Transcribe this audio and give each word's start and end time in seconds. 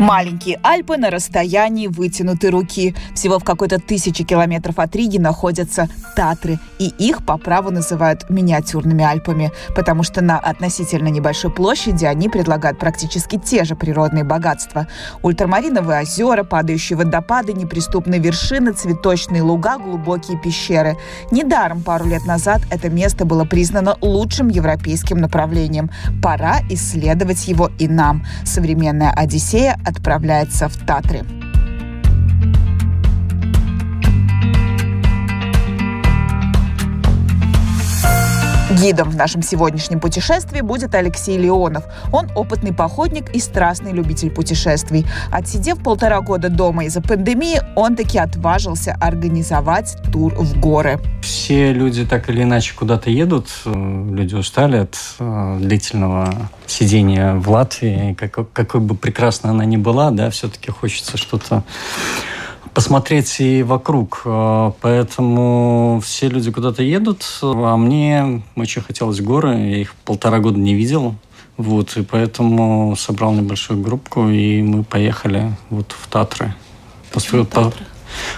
Маленькие 0.00 0.58
Альпы 0.62 0.96
на 0.96 1.10
расстоянии 1.10 1.86
вытянутой 1.86 2.48
руки. 2.48 2.94
Всего 3.14 3.38
в 3.38 3.44
какой-то 3.44 3.78
тысячи 3.78 4.24
километров 4.24 4.78
от 4.78 4.96
Риги 4.96 5.18
находятся 5.18 5.90
Татры, 6.16 6.58
и 6.78 6.86
их 6.86 7.26
по 7.26 7.36
праву 7.36 7.70
называют 7.70 8.30
миниатюрными 8.30 9.04
Альпами, 9.04 9.52
потому 9.76 10.02
что 10.02 10.22
на 10.22 10.38
относительно 10.38 11.08
небольшой 11.08 11.50
площади 11.50 12.06
они 12.06 12.30
предлагают 12.30 12.78
практически 12.78 13.38
те 13.38 13.64
же 13.64 13.76
природные 13.76 14.24
богатства. 14.24 14.86
Ультрамариновые 15.22 16.00
озера, 16.00 16.44
падающие 16.44 16.96
водопады, 16.96 17.52
неприступные 17.52 18.20
вершины, 18.20 18.72
цветочные 18.72 19.42
луга, 19.42 19.76
глубокие 19.76 20.40
пещеры. 20.40 20.96
Недаром 21.30 21.82
пару 21.82 22.06
лет 22.06 22.24
назад 22.24 22.62
это 22.70 22.88
место 22.88 23.26
было 23.26 23.44
признано 23.44 23.98
лучшим 24.00 24.48
европейским 24.48 25.18
направлением. 25.18 25.90
Пора 26.22 26.60
исследовать 26.70 27.46
его 27.48 27.70
и 27.78 27.86
нам. 27.86 28.24
Современная 28.46 29.10
Одиссея 29.10 29.78
отправляется 29.90 30.68
в 30.68 30.76
Татры. 30.86 31.39
Гидом 38.80 39.10
в 39.10 39.16
нашем 39.16 39.42
сегодняшнем 39.42 40.00
путешествии 40.00 40.62
будет 40.62 40.94
Алексей 40.94 41.36
Леонов. 41.36 41.84
Он 42.12 42.28
опытный 42.34 42.72
походник 42.72 43.28
и 43.34 43.38
страстный 43.38 43.92
любитель 43.92 44.30
путешествий. 44.30 45.04
Отсидев 45.30 45.82
полтора 45.82 46.22
года 46.22 46.48
дома 46.48 46.86
из-за 46.86 47.02
пандемии, 47.02 47.60
он 47.76 47.94
таки 47.94 48.18
отважился 48.18 48.96
организовать 48.98 49.98
тур 50.10 50.34
в 50.34 50.58
горы. 50.58 50.98
Все 51.20 51.74
люди 51.74 52.06
так 52.06 52.30
или 52.30 52.42
иначе 52.42 52.74
куда-то 52.74 53.10
едут. 53.10 53.48
Люди 53.66 54.34
устали 54.34 54.78
от 54.78 54.96
э, 55.18 55.58
длительного 55.60 56.32
сидения 56.66 57.34
в 57.34 57.50
Латвии. 57.50 58.14
Как, 58.14 58.50
какой 58.52 58.80
бы 58.80 58.94
прекрасной 58.94 59.50
она 59.50 59.66
ни 59.66 59.76
была, 59.76 60.10
да, 60.10 60.30
все-таки 60.30 60.70
хочется 60.70 61.18
что-то 61.18 61.64
посмотреть 62.74 63.40
и 63.40 63.62
вокруг. 63.62 64.22
Э, 64.24 64.72
поэтому 64.80 66.00
все 66.04 66.28
люди 66.28 66.50
куда-то 66.50 66.82
едут, 66.82 67.24
а 67.42 67.76
мне 67.76 68.42
очень 68.56 68.82
хотелось 68.82 69.20
горы. 69.20 69.54
Я 69.54 69.76
их 69.78 69.94
полтора 70.04 70.38
года 70.38 70.58
не 70.58 70.74
видел. 70.74 71.14
Вот, 71.56 71.96
и 71.98 72.02
поэтому 72.02 72.96
собрал 72.96 73.34
небольшую 73.34 73.82
группу, 73.82 74.28
и 74.28 74.62
мы 74.62 74.82
поехали 74.82 75.52
вот 75.68 75.92
в 75.92 76.08
Татры. 76.08 76.54
Почему 77.12 77.44
Татры? 77.44 77.84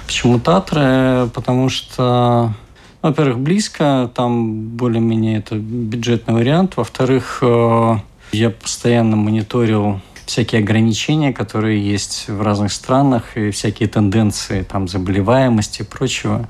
Почему 0.07 0.41
Татры? 0.41 1.31
Потому 1.33 1.69
что, 1.69 2.53
во-первых, 3.01 3.39
близко, 3.39 4.11
там 4.13 4.63
более-менее 4.71 5.39
это 5.39 5.55
бюджетный 5.55 6.35
вариант. 6.35 6.77
Во-вторых, 6.77 7.39
э, 7.43 7.97
я 8.33 8.51
постоянно 8.51 9.15
мониторил 9.15 10.01
всякие 10.27 10.61
ограничения, 10.61 11.33
которые 11.33 11.83
есть 11.83 12.29
в 12.29 12.43
разных 12.43 12.73
странах, 12.73 13.37
и 13.37 13.51
всякие 13.51 13.89
тенденции 13.89 14.63
там, 14.63 14.89
заболеваемости 14.89 15.83
и 15.83 15.85
прочего. 15.85 16.49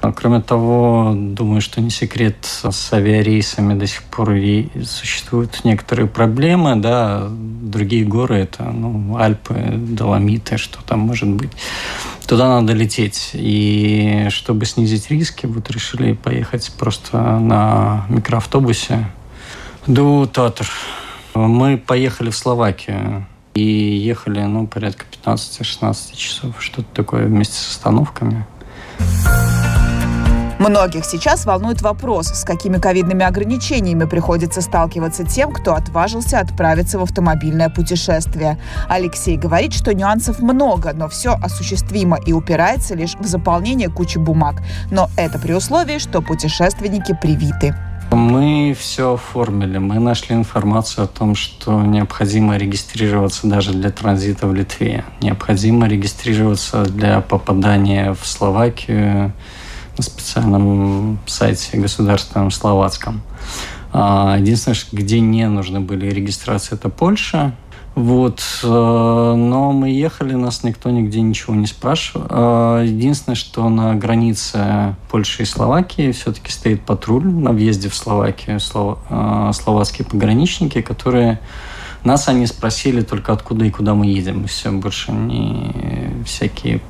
А 0.00 0.12
кроме 0.12 0.40
того, 0.40 1.12
думаю, 1.14 1.60
что 1.60 1.80
не 1.80 1.90
секрет, 1.90 2.36
с 2.44 2.92
авиарейсами 2.92 3.78
до 3.78 3.86
сих 3.86 4.02
пор 4.04 4.32
и 4.32 4.68
существуют 4.84 5.64
некоторые 5.64 6.06
проблемы. 6.06 6.76
Да? 6.76 7.28
Другие 7.30 8.04
горы– 8.04 8.36
это 8.38 8.64
ну, 8.64 9.16
Альпы, 9.16 9.54
Доломиты, 9.74 10.56
что 10.56 10.82
там 10.82 11.00
может 11.00 11.28
быть. 11.28 11.50
Туда 12.26 12.48
надо 12.48 12.72
лететь. 12.72 13.30
И 13.34 14.26
чтобы 14.30 14.66
снизить 14.66 15.10
риски, 15.10 15.46
вот 15.46 15.70
решили 15.70 16.12
поехать 16.12 16.72
просто 16.78 17.18
на 17.38 18.06
микроавтобусе 18.08 19.06
до 19.86 20.26
Татар. 20.26 20.68
Мы 21.34 21.78
поехали 21.78 22.30
в 22.30 22.36
Словакию 22.36 23.26
и 23.54 23.62
ехали, 23.62 24.40
ну, 24.42 24.68
порядка 24.68 25.04
15-16 25.24 26.16
часов, 26.16 26.54
что-то 26.60 26.88
такое 26.94 27.26
вместе 27.26 27.56
с 27.56 27.70
остановками. 27.70 28.46
Многих 30.60 31.04
сейчас 31.04 31.44
волнует 31.44 31.82
вопрос, 31.82 32.28
с 32.28 32.44
какими 32.44 32.78
ковидными 32.78 33.24
ограничениями 33.24 34.04
приходится 34.04 34.60
сталкиваться 34.60 35.24
тем, 35.24 35.52
кто 35.52 35.74
отважился 35.74 36.38
отправиться 36.38 37.00
в 37.00 37.02
автомобильное 37.02 37.68
путешествие. 37.68 38.56
Алексей 38.88 39.36
говорит, 39.36 39.74
что 39.74 39.92
нюансов 39.92 40.38
много, 40.38 40.92
но 40.94 41.08
все 41.08 41.34
осуществимо 41.34 42.16
и 42.24 42.32
упирается 42.32 42.94
лишь 42.94 43.16
в 43.16 43.26
заполнение 43.26 43.90
кучи 43.90 44.18
бумаг. 44.18 44.62
Но 44.92 45.10
это 45.16 45.40
при 45.40 45.52
условии, 45.52 45.98
что 45.98 46.22
путешественники 46.22 47.18
привиты. 47.20 47.74
Мы 48.14 48.76
все 48.78 49.14
оформили. 49.14 49.78
Мы 49.78 49.98
нашли 49.98 50.36
информацию 50.36 51.04
о 51.04 51.08
том, 51.08 51.34
что 51.34 51.82
необходимо 51.82 52.56
регистрироваться 52.56 53.48
даже 53.48 53.72
для 53.72 53.90
транзита 53.90 54.46
в 54.46 54.54
Литве. 54.54 55.04
Необходимо 55.20 55.88
регистрироваться 55.88 56.84
для 56.84 57.20
попадания 57.20 58.14
в 58.14 58.24
Словакию 58.24 59.32
на 59.96 60.02
специальном 60.02 61.18
сайте 61.26 61.76
государственном 61.76 62.52
словацком. 62.52 63.22
А, 63.92 64.36
единственное, 64.38 64.78
где 64.92 65.18
не 65.18 65.48
нужны 65.48 65.80
были 65.80 66.08
регистрации, 66.08 66.74
это 66.76 66.88
Польша. 66.88 67.52
Вот, 67.94 68.42
э, 68.64 68.66
но 68.66 69.72
мы 69.72 69.90
ехали, 69.90 70.34
нас 70.34 70.64
никто 70.64 70.90
нигде 70.90 71.20
ничего 71.20 71.54
не 71.54 71.66
спрашивал. 71.66 72.26
Э, 72.28 72.84
единственное, 72.84 73.36
что 73.36 73.68
на 73.68 73.94
границе 73.94 74.96
Польши 75.08 75.42
и 75.42 75.46
Словакии 75.46 76.10
все-таки 76.10 76.50
стоит 76.50 76.82
патруль 76.82 77.24
на 77.24 77.52
въезде 77.52 77.88
в 77.88 77.94
Словакию, 77.94 78.58
э, 78.58 79.50
словацкие 79.54 80.06
пограничники, 80.06 80.80
которые 80.80 81.38
нас 82.02 82.28
они 82.28 82.46
спросили 82.46 83.00
только 83.02 83.32
откуда 83.32 83.64
и 83.64 83.70
куда 83.70 83.94
мы 83.94 84.06
едем, 84.06 84.42
и 84.42 84.46
все, 84.48 84.72
больше 84.72 85.12
не 85.12 86.22
всякие. 86.24 86.80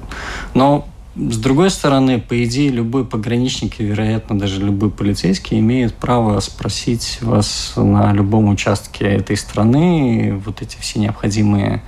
Но 0.54 0.88
с 1.16 1.36
другой 1.38 1.70
стороны, 1.70 2.20
по 2.20 2.42
идее, 2.44 2.70
любой 2.70 3.04
пограничник 3.04 3.80
и, 3.80 3.84
вероятно, 3.84 4.36
даже 4.36 4.60
любой 4.60 4.91
полицейский 4.91 5.60
имеет 5.60 5.94
право 5.94 6.41
спросить 6.41 7.19
вас 7.20 7.75
на 7.76 8.12
любом 8.12 8.48
участке 8.48 9.04
этой 9.04 9.36
страны 9.36 10.41
вот 10.44 10.60
эти 10.60 10.76
все 10.80 10.98
необходимые 10.98 11.82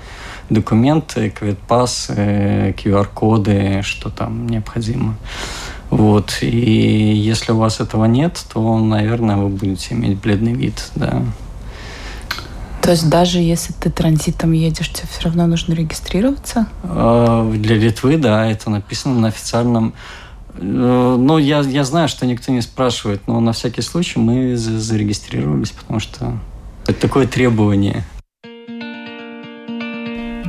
документы, 0.49 1.31
квитпас, 1.31 2.09
QR-коды, 2.09 3.83
что 3.83 4.11
там 4.11 4.47
необходимо. 4.47 5.17
Вот. 5.91 6.39
И 6.41 6.47
если 6.47 7.51
у 7.51 7.57
вас 7.57 7.81
этого 7.81 8.05
нет, 8.05 8.45
то, 8.53 8.79
наверное, 8.79 9.37
вы 9.37 9.49
будете 9.49 9.95
иметь 9.95 10.19
бледный 10.19 10.53
вид, 10.53 10.91
да. 10.95 11.23
То 12.87 12.93
есть 12.93 13.11
даже 13.11 13.41
если 13.41 13.73
ты 13.73 13.91
транзитом 13.91 14.53
едешь, 14.53 14.89
тебе 14.91 15.09
все 15.11 15.23
равно 15.23 15.49
нужно 15.49 15.75
регистрироваться? 15.75 16.69
А, 16.85 17.51
для 17.51 17.75
Литвы, 17.75 18.17
да, 18.17 18.47
это 18.47 18.71
написано 18.71 19.19
на 19.19 19.27
официальном 19.27 19.93
э, 20.55 20.61
ну, 20.61 21.39
я, 21.39 21.63
я 21.63 21.83
знаю, 21.83 22.07
что 22.07 22.27
никто 22.27 22.53
не 22.53 22.61
спрашивает, 22.61 23.27
но 23.27 23.41
на 23.41 23.53
всякий 23.55 23.83
случай 23.83 24.21
мы 24.21 24.57
зарегистрировались, 24.57 25.73
потому 25.73 25.99
что 25.99 26.39
это 26.87 27.01
такое 27.01 27.27
требование. 27.27 28.05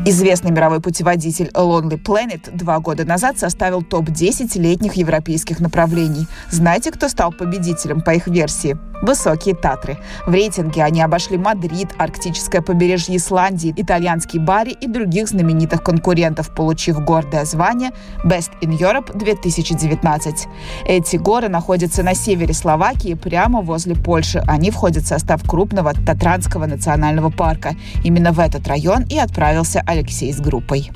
Известный 0.10 0.52
мировой 0.52 0.80
путеводитель 0.80 1.50
Lonely 1.54 2.02
Planet 2.02 2.56
два 2.56 2.80
года 2.80 3.04
назад 3.04 3.38
составил 3.40 3.82
топ-10 3.82 4.58
летних 4.58 4.94
европейских 4.94 5.60
направлений. 5.60 6.28
Знаете, 6.50 6.92
кто 6.92 7.10
стал 7.10 7.34
победителем 7.34 8.00
по 8.00 8.12
их 8.12 8.28
версии? 8.28 8.78
Высокие 9.02 9.54
Татры. 9.54 9.98
В 10.26 10.32
рейтинге 10.32 10.84
они 10.84 11.02
обошли 11.02 11.38
Мадрид, 11.38 11.90
арктическое 11.98 12.62
побережье 12.62 13.18
Исландии, 13.18 13.74
итальянский 13.76 14.40
Бари 14.40 14.72
и 14.72 14.88
других 14.88 15.28
знаменитых 15.28 15.84
конкурентов, 15.84 16.54
получив 16.56 17.04
гордое 17.04 17.46
звание 17.46 17.92
Best 18.24 18.52
in 18.62 18.78
Europe 18.78 19.16
2019. 19.16 20.48
Эти 20.88 21.18
горы 21.18 21.50
находятся 21.50 22.02
на 22.02 22.16
севере 22.16 22.54
Словакии, 22.54 23.14
прямо 23.14 23.62
возле 23.62 23.94
Польши. 23.94 24.42
Они 24.48 24.72
входят 24.72 25.04
в 25.04 25.08
состав 25.08 25.48
крупного 25.48 25.94
Татранского 25.94 26.66
национального 26.66 27.30
парка. 27.30 27.76
Именно 28.04 28.32
в 28.32 28.40
этот 28.40 28.68
район 28.68 29.04
и 29.04 29.18
отправился 29.20 29.84
Алексей 29.98 30.32
с 30.32 30.40
группой. 30.40 30.92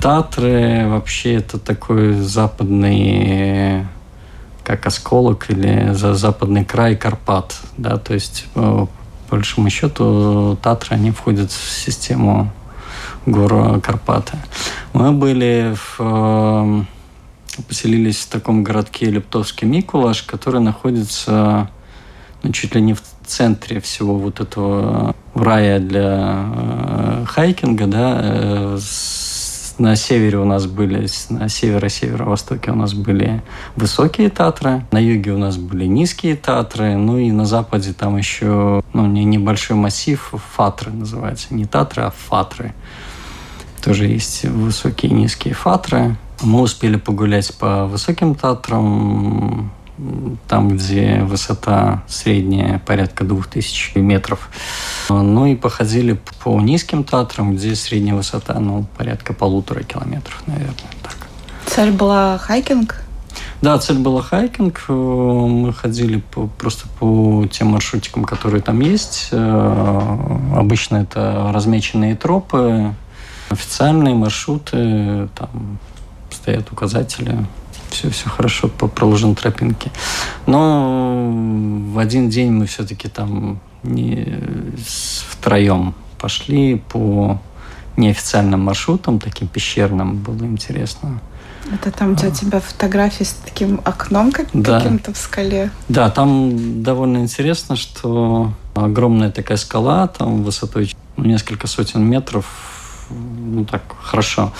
Татры 0.00 0.88
вообще 0.88 1.34
это 1.34 1.58
такой 1.58 2.12
западный 2.14 3.86
как 4.64 4.86
осколок 4.86 5.50
или 5.50 5.92
за 5.92 6.14
западный 6.14 6.64
край 6.64 6.96
Карпат. 6.96 7.56
Да, 7.76 7.96
то 7.96 8.14
есть, 8.14 8.46
по 8.54 8.88
большому 9.30 9.70
счету, 9.70 10.56
Татры, 10.62 10.96
они 10.96 11.10
входят 11.10 11.50
в 11.50 11.70
систему 11.70 12.52
гор 13.26 13.80
Карпаты. 13.80 14.36
Мы 14.92 15.12
были 15.12 15.74
в 15.74 15.96
э, 15.98 16.82
поселились 17.68 18.18
в 18.18 18.28
таком 18.28 18.62
городке 18.62 19.06
Лептовский 19.06 19.66
Микулаш, 19.66 20.22
который 20.22 20.60
находится 20.60 21.70
ну, 22.42 22.52
чуть 22.52 22.74
ли 22.74 22.80
не 22.80 22.94
в 22.94 23.02
центре 23.32 23.80
всего 23.80 24.16
вот 24.16 24.40
этого 24.40 25.14
рая 25.34 25.78
для 25.78 26.44
э, 26.54 27.24
хайкинга, 27.26 27.86
да, 27.86 28.20
э, 28.22 28.78
на 29.78 29.96
севере 29.96 30.38
у 30.38 30.44
нас 30.44 30.66
были, 30.66 31.06
на 31.30 31.48
северо-северо-востоке 31.48 32.70
у 32.70 32.74
нас 32.74 32.92
были 32.92 33.42
высокие 33.74 34.28
Татры, 34.28 34.84
на 34.92 34.98
юге 34.98 35.32
у 35.32 35.38
нас 35.38 35.56
были 35.56 35.86
низкие 35.86 36.36
Татры, 36.36 36.96
ну 36.96 37.18
и 37.18 37.30
на 37.30 37.46
западе 37.46 37.94
там 37.94 38.18
еще 38.18 38.82
ну, 38.92 39.06
не, 39.06 39.24
небольшой 39.24 39.76
массив, 39.76 40.34
Фатры 40.54 40.92
называется, 40.92 41.54
не 41.54 41.64
Татры, 41.64 42.02
а 42.02 42.10
Фатры. 42.10 42.74
Тоже 43.82 44.06
есть 44.06 44.44
высокие 44.44 45.10
и 45.10 45.14
низкие 45.14 45.54
Фатры. 45.54 46.16
Мы 46.42 46.60
успели 46.60 46.96
погулять 46.96 47.52
по 47.56 47.86
высоким 47.86 48.34
Татрам, 48.34 49.72
там, 50.48 50.76
где 50.76 51.22
высота 51.22 52.02
средняя 52.08 52.78
порядка 52.78 53.24
2000 53.24 53.98
метров. 53.98 54.48
Ну 55.08 55.46
и 55.46 55.54
походили 55.54 56.18
по 56.42 56.60
низким 56.60 57.04
Татрам, 57.04 57.54
где 57.54 57.74
средняя 57.74 58.14
высота, 58.14 58.58
ну, 58.58 58.86
порядка 58.96 59.32
полутора 59.32 59.82
километров, 59.82 60.42
наверное, 60.46 60.74
так. 61.02 61.16
Цель 61.66 61.92
была 61.92 62.38
хайкинг? 62.38 63.02
Да, 63.60 63.78
цель 63.78 63.98
была 63.98 64.22
хайкинг. 64.22 64.88
Мы 64.88 65.72
ходили 65.72 66.18
по, 66.18 66.48
просто 66.48 66.88
по 66.98 67.46
тем 67.50 67.68
маршрутикам, 67.68 68.24
которые 68.24 68.60
там 68.60 68.80
есть. 68.80 69.30
Обычно 69.32 70.96
это 70.96 71.50
размеченные 71.54 72.16
тропы, 72.16 72.92
официальные 73.50 74.14
маршруты, 74.14 75.28
там 75.36 75.78
стоят 76.30 76.72
указатели 76.72 77.46
все, 77.92 78.10
все 78.10 78.28
хорошо 78.28 78.68
по 78.68 78.88
проложенной 78.88 79.34
тропинке. 79.34 79.90
Но 80.46 81.30
в 81.92 81.98
один 81.98 82.28
день 82.28 82.50
мы 82.50 82.66
все-таки 82.66 83.08
там 83.08 83.60
не 83.82 84.38
втроем 85.30 85.94
пошли 86.18 86.76
по 86.76 87.40
неофициальным 87.96 88.60
маршрутам, 88.60 89.18
таким 89.18 89.48
пещерным, 89.48 90.16
было 90.16 90.44
интересно. 90.44 91.20
Это 91.72 91.90
там, 91.90 92.14
где 92.14 92.28
у 92.28 92.30
тебя 92.30 92.60
фотографии 92.60 93.24
с 93.24 93.34
таким 93.44 93.80
окном 93.84 94.32
как, 94.32 94.48
да. 94.52 94.80
каким-то 94.80 95.12
в 95.12 95.16
скале? 95.16 95.70
Да, 95.88 96.10
там 96.10 96.82
довольно 96.82 97.18
интересно, 97.18 97.76
что 97.76 98.52
огромная 98.74 99.30
такая 99.30 99.58
скала, 99.58 100.08
там 100.08 100.42
высотой 100.42 100.94
несколько 101.16 101.66
сотен 101.66 102.02
метров, 102.02 102.46
ну 103.10 103.64
так, 103.64 103.82
хорошо. 104.02 104.52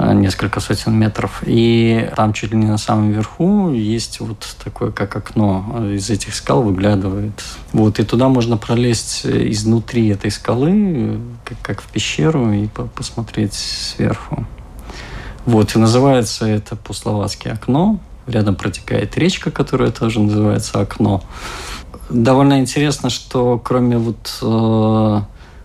Э, 0.00 0.14
несколько 0.14 0.60
сотен 0.60 0.94
метров. 0.94 1.42
И 1.44 2.08
там 2.16 2.32
чуть 2.32 2.52
ли 2.52 2.56
не 2.56 2.66
на 2.66 2.78
самом 2.78 3.10
верху 3.10 3.70
есть 3.70 4.20
вот 4.20 4.46
такое, 4.64 4.90
как 4.92 5.14
окно 5.14 5.92
из 5.92 6.08
этих 6.08 6.34
скал 6.34 6.62
выглядывает. 6.62 7.42
Вот, 7.72 7.98
и 7.98 8.04
туда 8.04 8.28
можно 8.28 8.56
пролезть 8.56 9.26
изнутри 9.26 10.08
этой 10.08 10.30
скалы, 10.30 11.20
как, 11.44 11.58
как 11.60 11.82
в 11.82 11.88
пещеру, 11.88 12.50
и 12.50 12.66
по 12.66 12.84
посмотреть 12.84 13.52
сверху. 13.52 14.46
Вот, 15.44 15.76
и 15.76 15.78
называется 15.78 16.46
это 16.46 16.76
по-словацки 16.76 17.48
«Окно». 17.48 17.98
Рядом 18.26 18.54
протекает 18.54 19.18
речка, 19.18 19.50
которая 19.50 19.90
тоже 19.90 20.20
называется 20.20 20.80
«Окно». 20.80 21.22
Довольно 22.08 22.58
интересно, 22.58 23.10
что 23.10 23.58
кроме 23.58 23.98
вот 23.98 24.38
э, 24.42 25.20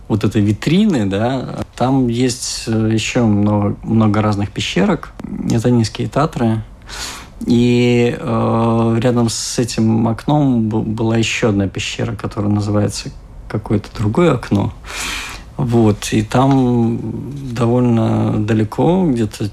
вот 0.08 0.24
этой 0.24 0.40
витрины, 0.40 1.06
да, 1.06 1.64
там 1.74 2.08
есть 2.08 2.64
э, 2.66 2.90
еще 2.92 3.22
много, 3.22 3.76
много 3.82 4.22
разных 4.22 4.50
пещерок. 4.50 5.12
Это 5.50 5.70
низкие 5.70 6.08
Татры. 6.08 6.62
И 7.46 8.16
э, 8.18 8.98
рядом 9.00 9.28
с 9.28 9.58
этим 9.58 10.08
окном 10.08 10.68
была 10.68 11.16
еще 11.16 11.50
одна 11.50 11.68
пещера, 11.68 12.14
которая 12.14 12.50
называется 12.50 13.10
какое-то 13.48 13.88
другое 13.96 14.34
окно. 14.34 14.72
Вот, 15.56 16.08
и 16.12 16.22
там 16.22 16.98
довольно 17.54 18.44
далеко, 18.44 19.06
где-то 19.06 19.50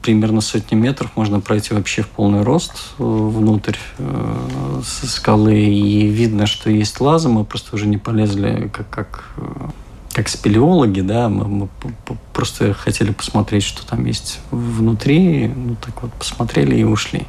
примерно 0.00 0.40
сотни 0.40 0.76
метров 0.76 1.10
можно 1.16 1.40
пройти 1.40 1.74
вообще 1.74 2.02
в 2.02 2.08
полный 2.08 2.42
рост 2.42 2.72
э, 2.98 3.02
внутрь 3.02 3.76
э, 3.98 4.80
со 4.84 5.06
скалы. 5.06 5.58
И 5.58 6.06
видно, 6.06 6.46
что 6.46 6.70
есть 6.70 7.00
лазы, 7.00 7.28
мы 7.28 7.44
просто 7.44 7.76
уже 7.76 7.86
не 7.86 7.98
полезли 7.98 8.70
как, 8.72 8.88
как 8.90 9.24
э, 9.36 9.68
как 10.12 10.28
спелеологи, 10.28 11.00
да, 11.00 11.28
мы, 11.28 11.46
мы 11.46 11.68
просто 12.32 12.74
хотели 12.74 13.12
посмотреть, 13.12 13.62
что 13.62 13.86
там 13.86 14.04
есть 14.06 14.40
внутри, 14.50 15.48
ну 15.48 15.76
так 15.80 16.02
вот 16.02 16.12
посмотрели 16.12 16.76
и 16.76 16.84
ушли. 16.84 17.26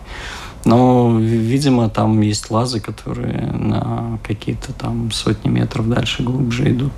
Но, 0.63 1.17
видимо, 1.19 1.89
там 1.89 2.21
есть 2.21 2.51
лазы, 2.51 2.79
которые 2.79 3.51
на 3.51 4.19
какие-то 4.23 4.73
там 4.73 5.11
сотни 5.11 5.49
метров 5.49 5.89
дальше 5.89 6.23
глубже 6.23 6.71
идут. 6.71 6.93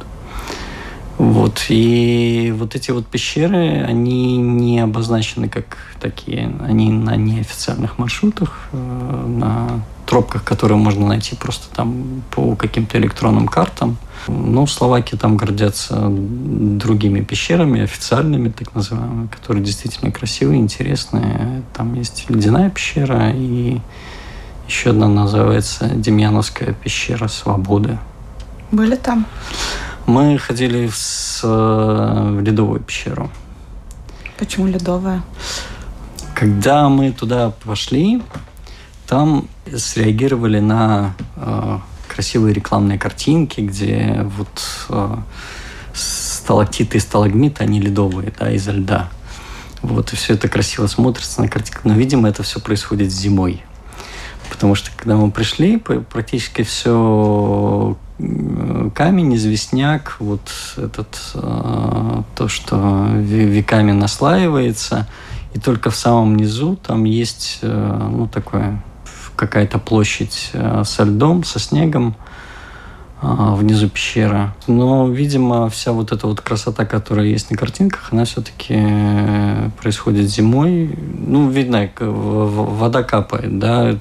Вот. 1.17 1.65
И 1.69 2.53
вот 2.57 2.75
эти 2.75 2.91
вот 2.91 3.05
пещеры, 3.05 3.83
они 3.87 4.37
не 4.37 4.79
обозначены 4.79 5.47
как 5.47 5.77
такие. 6.01 6.51
Они 6.61 6.91
на 6.91 7.15
неофициальных 7.15 7.97
маршрутах, 7.97 8.67
э, 8.73 9.25
на 9.27 9.81
тропках, 10.05 10.43
которые 10.43 10.77
можно 10.77 11.07
найти 11.07 11.35
просто 11.35 11.73
там 11.75 12.23
по 12.31 12.55
каким-то 12.55 12.97
электронным 12.97 13.47
картам. 13.47 13.97
Ну, 14.27 14.67
словаки 14.67 15.15
там 15.15 15.37
гордятся 15.37 16.07
другими 16.09 17.21
пещерами, 17.21 17.81
официальными, 17.81 18.49
так 18.49 18.73
называемыми, 18.73 19.27
которые 19.27 19.63
действительно 19.63 20.11
красивые, 20.11 20.59
интересные. 20.59 21.63
Там 21.73 21.93
есть 21.95 22.25
ледяная 22.29 22.69
пещера 22.69 23.31
и 23.33 23.79
еще 24.67 24.91
одна 24.91 25.07
называется 25.07 25.89
Демьяновская 25.89 26.73
пещера 26.73 27.27
свободы. 27.27 27.97
Были 28.71 28.95
там? 28.95 29.25
Мы 30.05 30.37
ходили 30.37 30.87
в, 30.87 30.95
с, 30.95 31.41
в 31.43 32.41
ледовую 32.41 32.79
пещеру. 32.79 33.29
Почему 34.37 34.67
ледовая? 34.67 35.21
Когда 36.33 36.89
мы 36.89 37.11
туда 37.11 37.51
пошли, 37.65 38.21
там 39.07 39.47
среагировали 39.75 40.59
на 40.59 41.15
э, 41.35 41.79
красивые 42.07 42.53
рекламные 42.53 42.99
картинки, 42.99 43.61
где 43.61 44.25
вот 44.37 44.61
э, 44.89 45.17
сталактиты 45.93 46.97
и 46.97 47.01
сталагмиты, 47.01 47.63
они 47.63 47.79
ледовые, 47.79 48.33
да, 48.37 48.51
из 48.51 48.67
льда. 48.67 49.09
Вот, 49.81 50.13
и 50.13 50.15
все 50.15 50.33
это 50.33 50.47
красиво 50.47 50.87
смотрится 50.87 51.41
на 51.41 51.47
картинках. 51.47 51.85
Но, 51.85 51.93
видимо, 51.93 52.29
это 52.29 52.43
все 52.43 52.59
происходит 52.59 53.11
зимой. 53.11 53.63
Потому 54.49 54.75
что, 54.75 54.91
когда 54.95 55.15
мы 55.15 55.31
пришли, 55.31 55.77
практически 55.77 56.63
все 56.63 57.97
камень, 58.93 59.35
известняк, 59.35 60.17
вот 60.19 60.51
этот, 60.77 61.19
э, 61.33 62.21
то, 62.35 62.47
что 62.47 63.07
веками 63.15 63.91
наслаивается, 63.91 65.07
и 65.53 65.59
только 65.59 65.89
в 65.89 65.95
самом 65.95 66.35
низу 66.35 66.75
там 66.75 67.03
есть, 67.03 67.59
э, 67.61 68.07
ну, 68.11 68.27
такое 68.27 68.81
какая-то 69.35 69.79
площадь 69.79 70.51
э, 70.53 70.83
со 70.85 71.03
льдом, 71.03 71.43
со 71.43 71.59
снегом 71.59 72.15
а, 73.25 73.55
внизу 73.55 73.87
пещеры. 73.87 74.51
Но, 74.67 75.07
видимо, 75.07 75.69
вся 75.69 75.93
вот 75.93 76.11
эта 76.11 76.27
вот 76.27 76.41
красота, 76.41 76.85
которая 76.85 77.25
есть 77.27 77.49
на 77.51 77.55
картинках, 77.55 78.09
она 78.11 78.25
все-таки 78.25 78.75
э, 78.77 79.69
происходит 79.81 80.29
зимой. 80.29 80.93
Ну, 81.25 81.49
видно, 81.49 81.89
вода 81.99 83.01
капает, 83.01 83.59
да, 83.59 83.95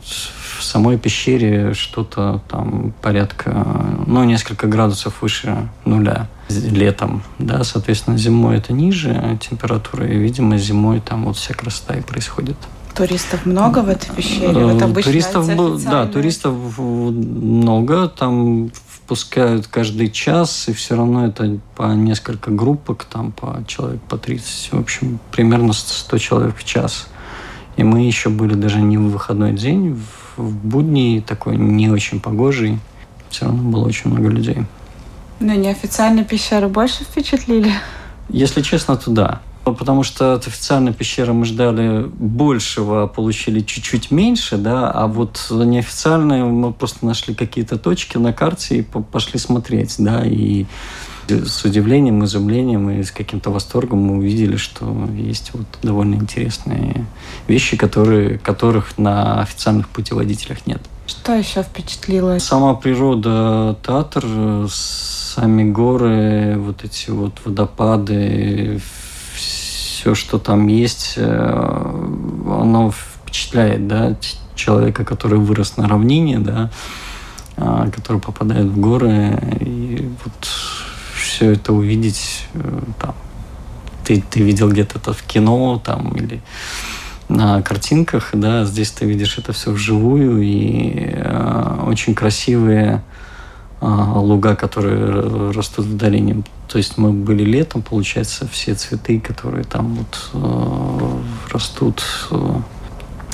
в 0.59 0.65
самой 0.65 0.99
пещере 0.99 1.73
что-то 1.73 2.43
там 2.49 2.93
порядка, 3.01 3.67
ну, 4.07 4.25
несколько 4.25 4.67
градусов 4.67 5.23
выше 5.23 5.69
нуля 5.85 6.29
летом, 6.49 7.23
да, 7.39 7.63
соответственно, 7.63 8.19
зимой 8.19 8.57
это 8.57 8.73
ниже 8.73 9.39
температура, 9.41 10.05
и, 10.05 10.17
видимо, 10.17 10.59
зимой 10.59 11.01
там 11.01 11.27
вот 11.27 11.37
вся 11.37 11.55
красота 11.55 11.95
и 11.95 12.01
происходит. 12.01 12.57
Туристов 12.95 13.47
много 13.47 13.81
в 13.81 13.89
этой 13.89 14.11
пещере? 14.15 14.53
Вот 14.53 14.83
обычно 14.83 15.11
туристов, 15.11 15.85
да, 15.85 16.07
туристов 16.07 16.55
много. 16.79 18.09
Там 18.09 18.71
впускают 18.87 19.67
каждый 19.67 20.11
час, 20.11 20.69
и 20.69 20.73
все 20.73 20.97
равно 20.97 21.27
это 21.27 21.59
по 21.75 21.93
несколько 21.95 22.51
группок, 22.51 23.05
там 23.05 23.33
по 23.33 23.65
человек 23.67 24.01
по 24.03 24.17
30. 24.19 24.73
В 24.73 24.79
общем, 24.79 25.19
примерно 25.31 25.73
100 25.73 26.19
человек 26.19 26.57
в 26.57 26.65
час. 26.65 27.09
И 27.77 27.83
мы 27.83 28.03
еще 28.07 28.29
были 28.29 28.55
даже 28.55 28.81
не 28.81 28.99
в 28.99 29.11
выходной 29.11 29.53
день, 29.53 29.99
в 30.37 30.55
будни 30.67 31.25
такой 31.27 31.57
не 31.57 31.89
очень 31.89 32.21
погожий. 32.21 32.79
Все 33.31 33.47
равно 33.47 33.63
было 33.71 33.87
очень 33.87 34.11
много 34.11 34.29
людей. 34.29 34.59
Но 35.41 35.55
неофициальные 35.55 36.25
пещеры 36.25 36.69
больше 36.69 37.05
впечатлили? 37.05 37.73
Если 38.29 38.61
честно, 38.61 38.97
то 38.97 39.11
да. 39.11 39.41
Потому 39.65 40.03
что 40.03 40.35
от 40.35 40.47
официальной 40.49 40.93
пещеры 40.93 41.33
мы 41.33 41.45
ждали 41.45 42.05
большего, 42.05 43.05
а 43.05 43.07
получили 43.07 43.61
чуть-чуть 43.61 44.11
меньше, 44.11 44.57
да, 44.57 44.91
а 44.91 45.07
вот 45.07 45.47
неофициальные 45.51 46.45
мы 46.45 46.73
просто 46.73 47.07
нашли 47.07 47.35
какие-то 47.35 47.79
точки 47.79 48.17
на 48.17 48.33
карте 48.33 48.79
и 48.79 48.83
пошли 48.83 49.39
смотреть, 49.39 49.95
да, 49.99 50.25
и 50.25 50.67
с 51.29 51.65
удивлением, 51.65 52.25
изумлением 52.25 52.91
и 52.91 53.03
с 53.03 53.13
каким-то 53.13 53.51
восторгом 53.51 54.01
мы 54.01 54.19
увидели, 54.19 54.57
что 54.57 55.09
есть 55.17 55.53
вот 55.55 55.67
довольно 55.83 56.17
интересные 56.17 57.07
вещи, 57.47 57.77
которые, 57.77 58.39
которых 58.39 58.99
на 58.99 59.41
официальных 59.41 59.89
путеводителях 59.89 60.67
нет. 60.67 60.83
Что 61.07 61.35
еще 61.35 61.63
впечатлило? 61.63 62.39
Сама 62.39 62.75
природа, 62.75 63.77
театр, 63.87 64.25
сами 64.69 65.71
горы, 65.71 66.57
вот 66.59 66.85
эти 66.85 67.11
вот 67.11 67.41
водопады, 67.45 68.81
все, 70.03 70.17
что 70.17 70.41
там 70.41 70.67
есть, 70.67 71.15
э, 71.15 71.23
оно 71.25 72.91
впечатляет, 72.91 73.87
да, 73.87 74.17
человека, 74.57 75.05
который 75.05 75.39
вырос 75.39 75.77
на 75.77 75.87
равнине, 75.87 76.41
да, 76.41 76.71
а, 77.57 77.89
который 77.89 78.21
попадает 78.21 78.67
в 78.67 78.81
горы, 78.81 79.39
и 79.61 80.11
вот 80.25 80.49
все 81.15 81.53
это 81.53 81.73
увидеть, 81.73 82.47
э, 82.55 82.81
там, 83.01 83.15
ты, 84.05 84.25
ты 84.29 84.43
видел 84.43 84.69
где-то 84.69 84.99
это 84.99 85.13
в 85.13 85.23
кино, 85.23 85.81
там, 85.85 86.11
или 86.17 86.43
на 87.29 87.63
картинках, 87.63 88.31
да, 88.33 88.65
здесь 88.65 88.91
ты 88.91 89.07
видишь 89.07 89.39
это 89.39 89.53
все 89.53 89.71
вживую, 89.71 90.43
и 90.43 91.13
э, 91.15 91.79
очень 91.87 92.17
красивые 92.17 92.95
э, 92.95 93.32
луга, 93.83 94.55
которые 94.55 95.51
растут 95.53 95.87
в 95.87 95.97
долине. 95.97 96.43
То 96.69 96.79
есть 96.79 96.97
мы 96.99 97.13
были 97.13 97.45
летом, 97.45 97.83
получается, 97.83 98.49
все 98.49 98.75
цветы, 98.75 99.21
которые 99.21 99.65
там 99.65 99.95
вот 99.95 100.31
э, 100.33 101.53
растут, 101.53 102.03
э, 102.31 102.55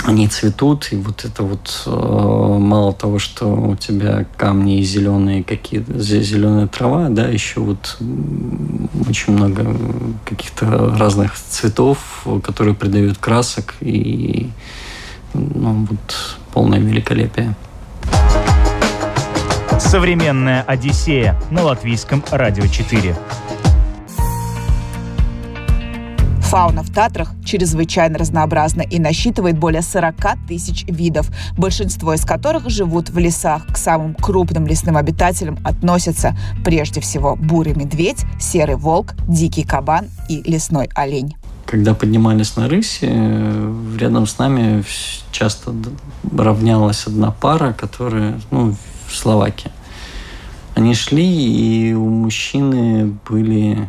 они 0.04 0.26
цветут, 0.26 0.88
и 0.92 0.96
вот 0.96 1.24
это 1.24 1.42
вот 1.42 1.82
э, 1.86 1.90
мало 1.90 2.92
того, 2.92 3.18
что 3.18 3.46
у 3.46 3.76
тебя 3.76 4.26
камни 4.36 4.80
зеленые 4.82 5.44
какие-то, 5.44 5.98
зеленая 6.00 6.66
трава, 6.66 7.10
да, 7.10 7.26
еще 7.26 7.60
вот 7.60 7.98
очень 9.08 9.34
много 9.34 9.76
каких-то 10.24 10.94
разных 10.96 11.34
цветов, 11.34 12.26
которые 12.42 12.74
придают 12.74 13.18
красок 13.18 13.74
и 13.80 14.50
ну, 15.34 15.86
вот 15.88 16.38
полное 16.52 16.80
великолепие. 16.80 17.54
Современная 19.78 20.62
Одиссея 20.62 21.40
на 21.50 21.62
латвийском 21.62 22.24
радио 22.32 22.66
4. 22.66 23.14
Фауна 26.42 26.82
в 26.82 26.92
Татрах 26.92 27.30
чрезвычайно 27.44 28.18
разнообразна 28.18 28.82
и 28.82 28.98
насчитывает 28.98 29.56
более 29.56 29.82
40 29.82 30.14
тысяч 30.48 30.84
видов, 30.88 31.30
большинство 31.56 32.12
из 32.12 32.24
которых 32.24 32.68
живут 32.68 33.10
в 33.10 33.18
лесах. 33.18 33.66
К 33.66 33.76
самым 33.76 34.14
крупным 34.14 34.66
лесным 34.66 34.96
обитателям 34.96 35.58
относятся 35.64 36.36
прежде 36.64 37.00
всего 37.00 37.36
бурый 37.36 37.74
медведь, 37.74 38.24
серый 38.40 38.76
волк, 38.76 39.14
дикий 39.28 39.62
кабан 39.62 40.08
и 40.28 40.42
лесной 40.42 40.88
олень. 40.94 41.36
Когда 41.66 41.94
поднимались 41.94 42.56
на 42.56 42.68
рыси, 42.68 43.06
э, 43.08 43.96
рядом 43.98 44.26
с 44.26 44.38
нами 44.38 44.82
часто 45.30 45.72
равнялась 46.36 47.06
одна 47.06 47.30
пара, 47.30 47.74
которая 47.74 48.40
ну, 48.50 48.74
в 49.08 49.16
Словакии. 49.16 49.70
Они 50.74 50.94
шли, 50.94 51.24
и 51.26 51.92
у 51.94 52.08
мужчины 52.08 53.16
были 53.28 53.88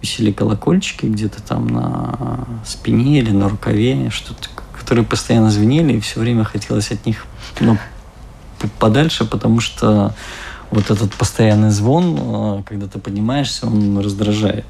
висели 0.00 0.32
колокольчики 0.32 1.06
где-то 1.06 1.42
там 1.42 1.68
на 1.68 2.46
спине 2.64 3.18
или 3.18 3.30
на 3.30 3.48
рукаве, 3.48 4.10
что-то, 4.10 4.48
которые 4.76 5.04
постоянно 5.04 5.50
звенели, 5.50 5.94
и 5.94 6.00
все 6.00 6.18
время 6.18 6.44
хотелось 6.44 6.90
от 6.90 7.06
них 7.06 7.26
ну, 7.60 7.78
подальше, 8.78 9.24
потому 9.24 9.60
что 9.60 10.14
вот 10.70 10.90
этот 10.90 11.12
постоянный 11.14 11.70
звон, 11.70 12.18
а, 12.18 12.62
когда 12.66 12.86
ты 12.86 12.98
поднимаешься, 12.98 13.66
он 13.66 13.98
раздражает. 13.98 14.64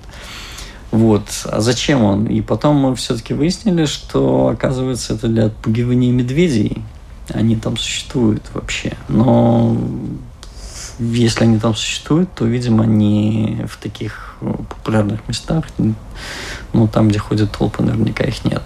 Вот. 0.91 1.25
А 1.45 1.61
зачем 1.61 2.03
он? 2.03 2.27
И 2.27 2.43
потом 2.43 2.77
мы 2.77 2.95
все-таки 2.97 3.33
выяснили, 3.33 3.87
что, 3.87 4.49
оказывается, 4.49 5.15
это 5.15 5.29
для 5.29 5.47
отпугивания 5.47 6.13
медведей. 6.13 6.83
Они 7.33 7.57
там 7.57 7.77
существуют 7.77 8.43
вообще. 8.55 8.97
Но 9.09 9.77
если 10.99 11.45
они 11.45 11.59
там 11.59 11.75
существуют, 11.75 12.33
то, 12.35 12.45
видимо, 12.45 12.85
не 12.85 13.67
в 13.69 13.77
таких 13.77 14.37
э, 14.41 14.53
популярных 14.69 15.27
местах, 15.29 15.65
ну, 16.73 16.89
там, 16.89 17.09
где 17.09 17.19
ходят 17.19 17.51
толпы, 17.57 17.83
наверняка 17.83 18.25
их 18.25 18.45
нет. 18.45 18.63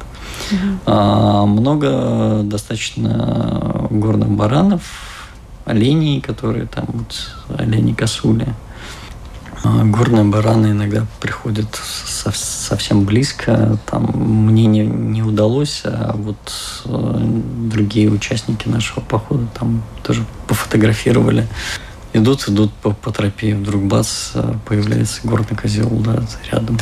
Mm-hmm. 0.50 0.78
А, 0.86 1.46
много 1.46 2.42
достаточно 2.42 3.86
горных 3.90 4.30
баранов, 4.30 4.82
оленей, 5.64 6.20
которые 6.20 6.66
там, 6.66 6.84
вот, 6.88 7.58
олени 7.58 7.92
косули. 7.92 8.46
А, 8.46 8.65
горные 9.84 10.24
бараны 10.24 10.68
иногда 10.68 11.06
приходят 11.20 11.68
со, 11.74 12.32
совсем 12.32 13.04
близко. 13.04 13.78
Там 13.86 14.04
мне 14.14 14.66
не, 14.66 14.80
не 14.84 15.22
удалось, 15.22 15.82
а 15.84 16.14
вот 16.16 16.36
э, 16.84 17.18
другие 17.70 18.10
участники 18.10 18.68
нашего 18.68 19.00
похода 19.00 19.46
там 19.58 19.82
тоже 20.02 20.24
пофотографировали 20.46 21.46
идут, 22.16 22.48
идут 22.48 22.72
по, 22.72 22.92
по 22.92 23.12
тропе, 23.12 23.54
вдруг 23.54 23.82
бац, 23.82 24.32
появляется 24.64 25.20
горный 25.24 25.56
козел, 25.56 25.90
да, 25.90 26.22
рядом. 26.50 26.78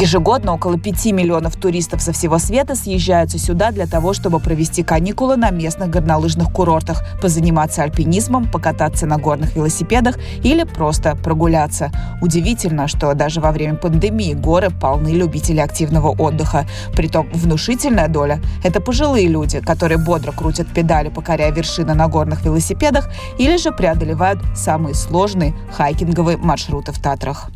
Ежегодно 0.00 0.54
около 0.54 0.78
5 0.78 1.12
миллионов 1.12 1.56
туристов 1.56 2.00
со 2.00 2.12
всего 2.12 2.38
света 2.38 2.74
съезжаются 2.74 3.38
сюда 3.38 3.70
для 3.70 3.86
того, 3.86 4.14
чтобы 4.14 4.40
провести 4.40 4.82
каникулы 4.82 5.36
на 5.36 5.50
местных 5.50 5.90
горнолыжных 5.90 6.50
курортах, 6.50 7.02
позаниматься 7.20 7.82
альпинизмом, 7.82 8.50
покататься 8.50 9.04
на 9.04 9.18
горных 9.18 9.56
велосипедах 9.56 10.16
или 10.42 10.62
просто 10.62 11.16
прогуляться. 11.16 11.92
Удивительно, 12.22 12.88
что 12.88 13.12
даже 13.12 13.42
во 13.42 13.52
время 13.52 13.74
пандемии 13.74 14.32
горы 14.32 14.70
полны 14.70 15.08
любителей 15.08 15.60
активного 15.60 16.08
отдыха. 16.18 16.66
Притом 16.94 17.28
внушительная 17.34 18.08
доля– 18.08 18.40
это 18.64 18.80
пожилые 18.80 19.28
люди, 19.28 19.60
которые 19.60 19.98
бодро 19.98 20.32
крутят 20.32 20.68
педали, 20.68 21.10
покоряя 21.10 21.52
вершины 21.52 21.92
на 21.92 22.08
горных 22.08 22.42
велосипедах 22.42 23.10
или 23.36 23.58
же 23.58 23.70
преодолевают 23.70 24.40
самые 24.56 24.94
сложные 24.94 25.54
хайкинговые 25.76 26.38
маршруты 26.38 26.90
в 26.90 26.98
Татрах. 27.02 27.50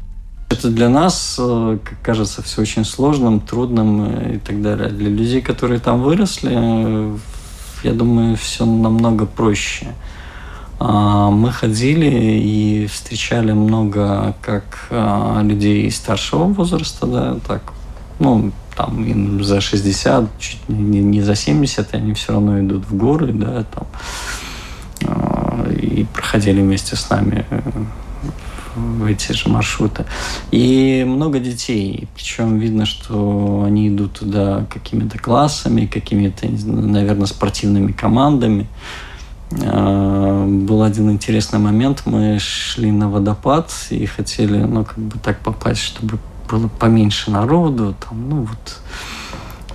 Это 0.48 0.68
для 0.68 0.88
нас 0.88 1.36
э, 1.38 1.78
кажется 2.02 2.42
все 2.42 2.62
очень 2.62 2.84
сложным, 2.84 3.40
трудным 3.40 4.04
э, 4.04 4.36
и 4.36 4.38
так 4.38 4.62
далее. 4.62 4.88
Для 4.88 5.08
людей, 5.08 5.40
которые 5.40 5.80
там 5.80 6.02
выросли, 6.02 6.52
э, 6.52 7.16
я 7.82 7.92
думаю, 7.92 8.36
все 8.36 8.64
намного 8.64 9.26
проще. 9.26 9.88
А, 10.78 11.30
мы 11.30 11.52
ходили 11.52 12.10
и 12.10 12.86
встречали 12.86 13.52
много 13.52 14.34
как 14.42 14.88
людей 15.42 15.90
старшего 15.90 16.44
возраста, 16.44 17.06
да, 17.06 17.36
так, 17.46 17.62
ну, 18.18 18.50
там 18.76 19.04
им 19.04 19.44
за 19.44 19.60
60, 19.60 20.38
чуть 20.38 20.68
не, 20.68 21.00
не 21.00 21.22
за 21.22 21.36
70, 21.36 21.94
и 21.94 21.96
они 21.96 22.12
все 22.14 22.32
равно 22.32 22.58
идут 22.60 22.86
в 22.86 22.96
горы, 22.96 23.32
да, 23.32 23.64
там, 23.64 23.86
и 25.70 26.06
проходили 26.12 26.60
вместе 26.60 26.96
с 26.96 27.08
нами 27.08 27.46
в 28.74 29.04
эти 29.06 29.32
же 29.32 29.48
маршруты. 29.48 30.04
И 30.50 31.04
много 31.06 31.38
детей. 31.38 32.08
Причем 32.14 32.58
видно, 32.58 32.86
что 32.86 33.64
они 33.66 33.88
идут 33.88 34.18
туда 34.20 34.66
какими-то 34.72 35.18
классами, 35.18 35.86
какими-то, 35.86 36.46
наверное, 36.66 37.26
спортивными 37.26 37.92
командами. 37.92 38.66
А, 39.62 40.46
был 40.46 40.82
один 40.82 41.10
интересный 41.10 41.58
момент. 41.58 42.02
Мы 42.06 42.38
шли 42.38 42.90
на 42.90 43.08
водопад 43.08 43.70
и 43.90 44.06
хотели, 44.06 44.62
ну, 44.62 44.84
как 44.84 44.98
бы 44.98 45.18
так 45.18 45.38
попасть, 45.40 45.82
чтобы 45.82 46.18
было 46.50 46.68
поменьше 46.68 47.30
народу. 47.30 47.94
Там, 48.08 48.28
ну, 48.28 48.40
вот. 48.42 48.80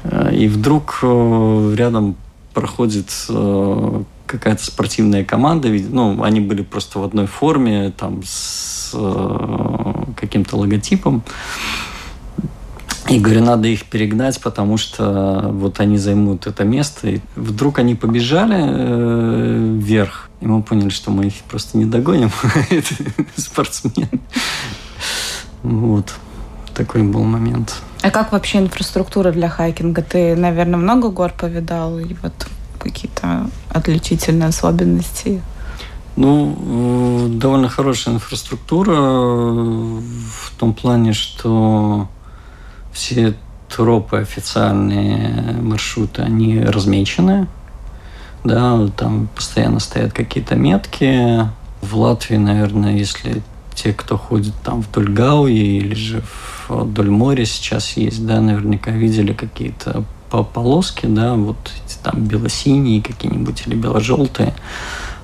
А, 0.04 0.30
и 0.30 0.48
вдруг 0.48 1.00
э, 1.02 1.76
рядом 1.78 2.16
проходит 2.54 3.10
э, 3.30 4.04
какая-то 4.30 4.64
спортивная 4.64 5.26
команда, 5.26 5.70
ну, 5.70 6.22
они 6.24 6.40
были 6.40 6.62
просто 6.62 7.00
в 7.00 7.04
одной 7.04 7.26
форме, 7.26 7.92
там, 7.98 8.22
с 8.24 8.92
э, 8.94 9.94
каким-то 10.16 10.58
логотипом. 10.58 11.24
И 13.10 13.20
говорю, 13.20 13.44
надо 13.44 13.68
их 13.68 13.86
перегнать, 13.86 14.40
потому 14.40 14.78
что 14.78 15.50
вот 15.52 15.80
они 15.80 15.98
займут 15.98 16.46
это 16.46 16.64
место. 16.64 17.10
И 17.10 17.22
вдруг 17.36 17.80
они 17.80 17.96
побежали 17.96 18.58
э, 18.60 19.78
вверх, 19.80 20.30
и 20.42 20.46
мы 20.46 20.62
поняли, 20.62 20.90
что 20.90 21.10
мы 21.10 21.26
их 21.26 21.34
просто 21.50 21.80
не 21.80 21.86
догоним. 21.86 22.30
спортсмен. 23.36 24.10
Вот. 25.64 26.14
Такой 26.76 27.02
был 27.02 27.24
момент. 27.24 27.82
А 28.04 28.12
как 28.12 28.32
вообще 28.32 28.60
инфраструктура 28.60 29.32
для 29.32 29.50
хайкинга? 29.50 30.04
Ты, 30.04 30.36
наверное, 30.36 30.78
много 30.78 31.10
гор 31.10 31.34
повидал? 31.34 31.98
И 31.98 32.16
вот 32.22 32.34
какие-то 32.80 33.50
отличительные 33.70 34.50
особенности? 34.50 35.42
Ну, 36.16 37.28
э, 37.30 37.38
довольно 37.38 37.70
хорошая 37.70 38.16
инфраструктура 38.16 38.94
э, 38.94 40.02
в 40.02 40.52
том 40.58 40.74
плане, 40.74 41.14
что 41.14 42.10
все 42.92 43.36
тропы 43.70 44.18
официальные 44.18 45.62
маршруты, 45.62 46.22
они 46.24 46.60
размечены. 46.60 47.48
Да, 48.44 48.88
там 48.98 49.30
постоянно 49.36 49.80
стоят 49.80 50.14
какие-то 50.14 50.56
метки. 50.56 51.48
В 51.82 51.98
Латвии, 51.98 52.38
наверное, 52.38 52.96
если 52.98 53.42
те, 53.74 53.94
кто 53.94 54.18
ходит 54.18 54.54
там 54.64 54.82
вдоль 54.82 55.10
Гауи 55.10 55.54
или 55.54 55.96
же 55.96 56.22
вдоль 56.68 57.10
моря 57.10 57.46
сейчас 57.46 57.96
есть, 57.96 58.26
да, 58.26 58.42
наверняка 58.42 58.92
видели 58.92 59.34
какие-то 59.34 60.04
по 60.30 60.44
полоске, 60.44 61.08
да, 61.08 61.36
вот 61.36 61.58
там 62.04 62.24
бело-синие 62.26 63.02
какие-нибудь 63.02 63.64
или 63.66 63.76
бело-желтые. 63.76 64.54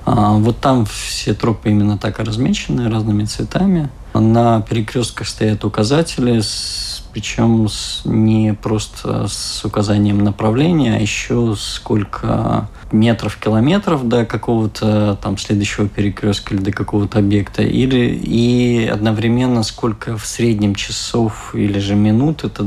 А, 0.04 0.32
вот 0.32 0.58
там 0.58 0.86
все 0.86 1.34
тропы 1.34 1.70
именно 1.70 1.98
так 1.98 2.18
размечены 2.20 2.88
разными 2.90 3.24
цветами. 3.24 3.90
На 4.14 4.62
перекрестках 4.62 5.28
стоят 5.28 5.64
указатели 5.64 6.40
с 6.40 6.95
причем 7.16 7.66
не 8.04 8.52
просто 8.52 9.26
с 9.26 9.64
указанием 9.64 10.18
направления, 10.18 10.96
а 10.96 11.00
еще 11.00 11.54
сколько 11.56 12.68
метров, 12.92 13.38
километров 13.38 14.06
до 14.06 14.26
какого-то 14.26 15.18
там 15.22 15.38
следующего 15.38 15.88
перекрестка 15.88 16.54
или 16.54 16.60
до 16.60 16.72
какого-то 16.72 17.20
объекта, 17.20 17.62
или 17.62 18.14
и 18.22 18.86
одновременно 18.86 19.62
сколько 19.62 20.18
в 20.18 20.26
среднем 20.26 20.74
часов 20.74 21.54
или 21.54 21.78
же 21.78 21.94
минут 21.94 22.44
это 22.44 22.62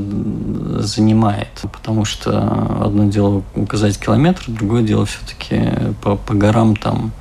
занимает. 0.81 1.61
Потому 1.71 2.03
что 2.03 2.83
одно 2.83 3.05
дело 3.05 3.43
указать 3.53 3.99
километр, 3.99 4.45
другое 4.47 4.81
дело 4.81 5.05
все-таки 5.05 5.93
по, 6.01 6.15
по 6.15 6.33
горам 6.33 6.75
там 6.75 7.11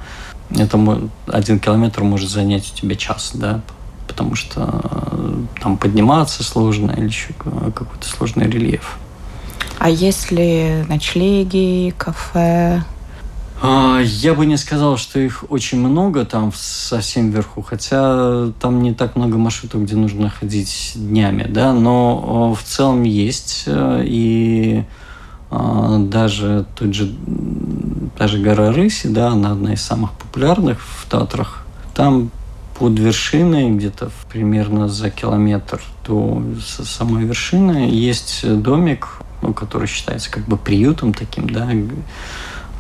это 0.57 1.11
один 1.27 1.59
километр 1.59 2.05
может 2.05 2.31
занять 2.31 2.73
у 2.73 2.75
тебя 2.75 2.97
час, 2.97 3.33
да, 3.35 3.61
потому 4.09 4.35
что 4.35 4.81
э, 5.13 5.35
там 5.61 5.77
подниматься 5.77 6.43
сложно 6.43 6.91
или 6.93 7.07
еще 7.07 7.33
какой-то 7.35 8.09
сложный 8.09 8.51
рельеф. 8.51 8.99
А 9.79 9.89
есть 9.89 10.33
ли 10.33 10.85
ночлеги, 10.89 11.95
кафе? 11.97 12.83
А, 13.61 14.01
я 14.01 14.35
бы 14.35 14.47
не 14.47 14.57
сказал, 14.57 14.97
что 14.97 15.21
их 15.21 15.45
очень 15.49 15.79
много 15.79 16.25
там 16.25 16.53
совсем 16.55 17.31
вверху, 17.31 17.63
хотя 17.63 18.51
там 18.61 18.83
не 18.83 18.95
так 18.95 19.15
много 19.15 19.37
маршрутов, 19.37 19.83
где 19.83 19.95
нужно 19.95 20.31
ходить 20.31 20.93
днями, 20.95 21.47
да, 21.49 21.73
но 21.73 22.55
в 22.55 22.63
целом 22.63 23.03
есть, 23.05 23.65
э, 23.67 24.03
и 24.05 24.85
даже 25.51 26.67
тот 26.77 26.93
же, 26.93 27.11
даже 28.19 28.39
гора 28.39 28.71
Рыси, 28.71 29.07
да, 29.07 29.29
она 29.29 29.53
одна 29.53 29.73
из 29.73 29.81
самых 29.81 30.13
популярных 30.13 30.79
в 30.81 31.09
Татрах. 31.09 31.65
Там 31.95 32.31
под 32.79 32.99
вершиной, 32.99 33.71
где-то 33.71 34.11
примерно 34.31 34.89
за 34.89 35.11
километр 35.11 35.81
до 36.07 36.43
самой 36.61 37.25
вершины, 37.25 37.89
есть 37.91 38.49
домик, 38.63 39.09
ну, 39.43 39.53
который 39.53 39.89
считается 39.89 40.31
как 40.31 40.45
бы 40.45 40.57
приютом 40.57 41.13
таким, 41.13 41.51
да, 41.51 41.69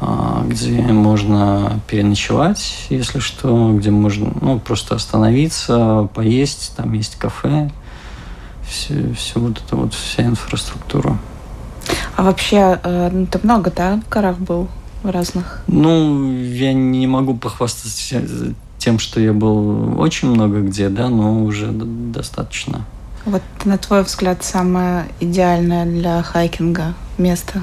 а, 0.00 0.44
где 0.46 0.80
можно 0.80 1.80
переночевать, 1.88 2.86
если 2.90 3.18
что, 3.18 3.72
где 3.72 3.90
можно 3.90 4.32
ну, 4.40 4.60
просто 4.60 4.94
остановиться, 4.94 6.08
поесть, 6.14 6.74
там 6.76 6.92
есть 6.92 7.16
кафе, 7.16 7.70
все, 8.68 9.12
все 9.14 9.40
вот 9.40 9.60
это 9.64 9.76
вот, 9.76 9.94
вся 9.94 10.24
инфраструктура. 10.24 11.18
А 12.16 12.22
вообще, 12.22 12.78
э, 12.82 13.26
ты 13.30 13.40
много, 13.42 13.72
да, 13.74 14.00
в 14.06 14.08
горах 14.08 14.38
был? 14.38 14.68
В 15.02 15.10
разных? 15.10 15.62
Ну, 15.68 16.32
я 16.42 16.72
не 16.72 17.06
могу 17.06 17.34
похвастаться 17.34 18.16
тем, 18.78 18.98
что 18.98 19.20
я 19.20 19.32
был 19.32 20.00
очень 20.00 20.28
много 20.28 20.60
где, 20.60 20.88
да, 20.88 21.08
но 21.08 21.44
уже 21.44 21.70
достаточно. 21.70 22.84
Вот 23.24 23.42
на 23.64 23.76
твой 23.76 24.04
взгляд 24.04 24.42
самое 24.44 25.06
идеальное 25.20 25.84
для 25.84 26.22
хайкинга 26.22 26.94
место? 27.18 27.62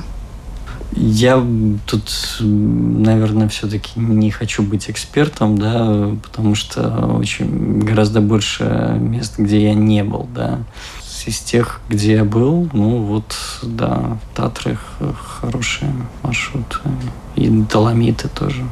Я 0.92 1.44
тут, 1.88 2.38
наверное, 2.40 3.50
все-таки 3.50 4.00
не 4.00 4.32
хочу 4.32 4.64
быть 4.64 4.90
экспертом, 4.90 5.58
да, 5.58 6.12
потому 6.24 6.56
что 6.56 7.18
очень 7.18 7.80
гораздо 7.80 8.22
больше 8.22 8.96
мест, 9.00 9.38
где 9.38 9.64
я 9.64 9.74
не 9.74 10.04
был, 10.04 10.28
да. 10.34 10.60
Из 11.26 11.40
тех, 11.40 11.82
где 11.90 12.14
я 12.14 12.24
был, 12.24 12.70
ну 12.72 13.02
вот, 13.02 13.36
да, 13.64 14.20
Татры 14.36 14.78
хорошие 15.42 15.92
маршруты. 16.22 16.78
И 17.36 17.50
Доломиты 17.50 18.28
тоже 18.28 18.64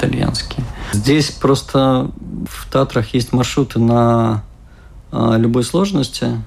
итальянские. 0.00 0.64
Здесь 0.92 1.30
просто 1.30 2.10
в 2.48 2.70
Татрах 2.70 3.14
есть 3.14 3.32
маршруты 3.32 3.78
на 3.78 4.42
а, 5.12 5.36
любой 5.36 5.64
сложности. 5.64 6.42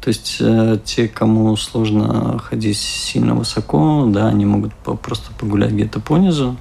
То 0.00 0.08
есть 0.08 0.36
э, 0.40 0.78
те, 0.84 1.08
кому 1.08 1.56
сложно 1.56 2.38
ходить 2.38 2.76
сильно 2.76 3.34
высоко, 3.34 4.04
да, 4.06 4.28
они 4.28 4.44
могут 4.44 4.74
просто 4.74 5.32
погулять 5.38 5.72
где-то 5.72 5.98
по 5.98 6.18
низу, 6.18 6.56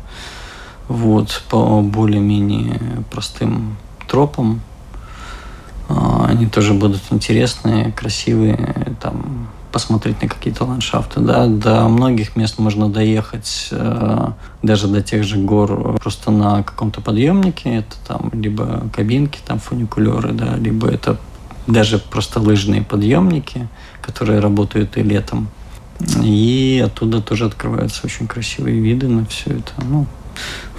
вот, 0.87 1.43
по 1.49 1.81
более-менее 1.81 3.03
простым 3.11 3.75
тропам. 4.07 4.61
А, 5.89 6.27
они 6.29 6.45
тоже 6.45 6.73
будут 6.73 7.01
интересные, 7.09 7.91
красивые, 7.91 8.95
там, 9.01 9.49
посмотреть 9.73 10.21
на 10.21 10.29
какие-то 10.29 10.65
ландшафты. 10.65 11.19
Да? 11.19 11.47
До 11.47 11.89
многих 11.89 12.35
мест 12.35 12.59
можно 12.59 12.89
доехать, 12.89 13.69
э, 13.71 14.27
даже 14.61 14.87
до 14.87 15.01
тех 15.01 15.23
же 15.23 15.37
гор, 15.37 15.97
просто 15.99 16.31
на 16.31 16.61
каком-то 16.63 17.01
подъемнике. 17.01 17.77
Это 17.77 17.95
там 18.07 18.29
либо 18.33 18.83
кабинки, 18.95 19.39
там 19.45 19.59
фуникулеры, 19.59 20.31
да, 20.31 20.55
либо 20.55 20.87
это 20.87 21.17
даже 21.65 21.97
просто 21.97 22.39
лыжные 22.39 22.83
подъемники, 22.83 23.67
которые 24.01 24.39
работают 24.39 24.95
и 24.97 25.01
летом. 25.01 25.49
И 26.21 26.81
оттуда 26.85 27.21
тоже 27.21 27.45
открываются 27.45 28.01
очень 28.03 28.27
красивые 28.27 28.79
виды 28.79 29.07
на 29.07 29.25
все 29.25 29.51
это. 29.51 29.73
Ну, 29.89 30.05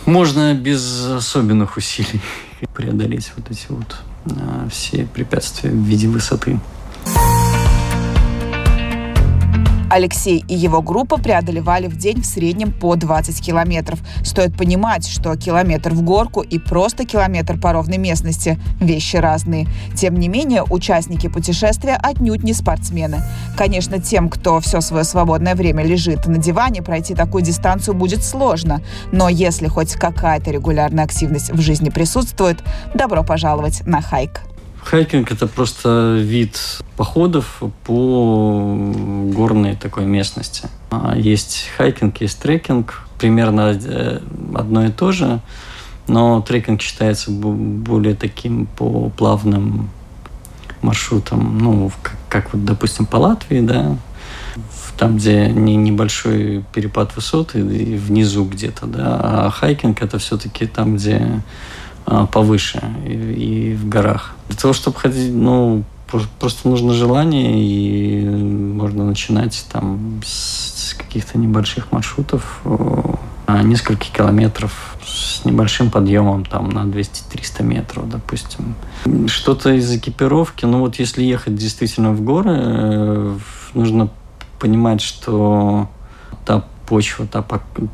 можно 0.07 0.55
без 0.55 1.07
особенных 1.07 1.77
усилий 1.77 2.21
преодолеть 2.75 3.33
вот 3.37 3.51
эти 3.51 3.67
вот 3.71 3.97
э, 4.27 4.69
все 4.71 5.05
препятствия 5.05 5.71
в 5.71 5.83
виде 5.83 6.07
высоты. 6.07 6.61
Алексей 9.95 10.45
и 10.49 10.55
его 10.57 10.83
группа 10.83 11.19
преодолевали 11.19 11.87
в 11.87 11.97
день 11.97 12.21
в 12.21 12.27
среднем 12.27 12.73
по 12.73 12.97
20 12.97 13.41
километров. 13.41 14.01
Стоит 14.25 14.57
понимать, 14.57 15.07
что 15.07 15.37
километр 15.37 15.95
в 15.95 16.03
горку 16.03 16.41
и 16.41 16.59
просто 16.59 17.05
километр 17.05 17.61
по 17.61 17.73
ровной 17.73 17.99
местности– 17.99 18.59
вещи 18.81 19.19
разные. 19.19 19.69
Тем 19.95 20.19
не 20.19 20.27
менее, 20.27 20.65
участники 20.69 21.29
путешествия 21.29 21.95
отнюдь 21.95 22.43
не 22.43 22.55
спортсмены. 22.55 23.23
Конечно, 23.57 24.01
тем, 24.01 24.31
кто 24.31 24.59
все 24.59 24.81
свое 24.81 25.05
свободное 25.05 25.55
время 25.55 25.85
лежит 25.85 26.27
на 26.27 26.39
диване, 26.39 26.83
пройти 26.83 27.15
такую 27.15 27.45
дистанцию 27.45 27.95
будет 27.95 28.25
сложно. 28.25 28.83
Но 29.13 29.29
если 29.29 29.69
хоть 29.69 29.93
какая-то 29.93 30.51
регулярная 30.51 31.05
активность 31.05 31.53
в 31.53 31.61
жизни 31.61 31.91
присутствует, 31.91 32.65
добро 32.95 33.23
пожаловать 33.23 33.87
на 33.87 34.03
хайк. 34.03 34.41
Хайкинг– 34.85 35.31
это 35.33 35.47
просто 35.47 36.19
вид 36.21 36.61
походов 36.97 37.63
по 37.85 38.93
горной 39.33 39.77
такой 39.77 40.05
местности. 40.05 40.69
А, 40.91 41.17
есть 41.17 41.71
хайкинг, 41.77 42.21
есть 42.21 42.39
трекинг. 42.41 43.01
Примерно 43.19 43.79
э, 43.83 44.21
одно 44.55 44.85
и 44.85 44.91
то 44.91 45.11
же, 45.13 45.41
но 46.07 46.43
трекинг 46.43 46.83
считается 46.83 47.31
более 47.31 48.15
таким 48.15 48.67
по 48.67 49.09
плавным 49.11 49.89
маршрутам. 50.83 51.59
Ну, 51.59 51.91
как, 52.03 52.17
как 52.29 52.53
вот, 52.53 52.65
допустим, 52.65 53.07
по 53.07 53.17
Латвии, 53.17 53.61
да, 53.61 53.97
там, 54.99 55.17
где 55.17 55.49
не, 55.49 55.77
небольшой 55.77 56.65
перепад 56.73 57.17
высоты 57.17 57.61
и 57.61 57.97
внизу 57.97 58.45
где-то, 58.45 58.87
да, 58.87 59.19
а 59.23 59.51
хайкинг 59.51 60.03
это 60.03 60.19
все-таки 60.19 60.67
там, 60.67 60.97
где 60.97 61.43
повыше 62.05 62.83
и, 63.07 63.77
в 63.81 63.89
горах. 63.89 64.33
Для 64.49 64.57
того, 64.57 64.75
чтобы 64.75 64.99
ходить, 64.99 65.33
ну, 65.33 65.85
просто 66.39 66.69
нужно 66.69 66.93
желание, 66.93 67.61
и 67.61 68.25
можно 68.25 69.05
начинать 69.05 69.65
там 69.73 70.21
с 70.25 70.95
каких-то 70.95 71.39
небольших 71.39 71.93
маршрутов, 71.93 72.63
несколько 73.63 74.07
километров 74.07 74.97
с 75.05 75.45
небольшим 75.45 75.91
подъемом 75.91 76.45
там 76.45 76.71
на 76.71 76.81
200-300 76.81 77.63
метров, 77.63 78.09
допустим. 78.09 78.75
Что-то 79.27 79.73
из 79.73 79.91
экипировки, 79.93 80.65
ну 80.65 80.81
вот 80.81 80.97
если 80.97 81.23
ехать 81.23 81.55
действительно 81.55 82.13
в 82.13 82.23
горы, 82.23 82.55
э, 82.55 83.39
нужно 83.75 84.09
понимать, 84.59 85.03
что 85.03 85.89
та 86.45 86.65
почва, 86.87 87.27
та, 87.27 87.45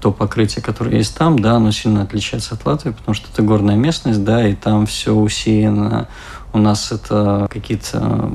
то 0.01 0.13
покрытие, 0.13 0.63
которое 0.63 0.97
есть 0.97 1.17
там, 1.17 1.39
да, 1.39 1.57
оно 1.57 1.71
сильно 1.73 2.03
отличается 2.03 2.55
от 2.55 2.65
Латвии, 2.67 2.91
потому 2.91 3.15
что 3.15 3.29
это 3.33 3.43
горная 3.43 3.77
местность, 3.77 4.25
да, 4.25 4.47
и 4.47 4.55
там 4.55 4.87
все 4.87 5.15
усеяно. 5.15 6.09
У 6.53 6.59
нас 6.59 6.93
это 6.93 7.47
какие-то 7.51 8.33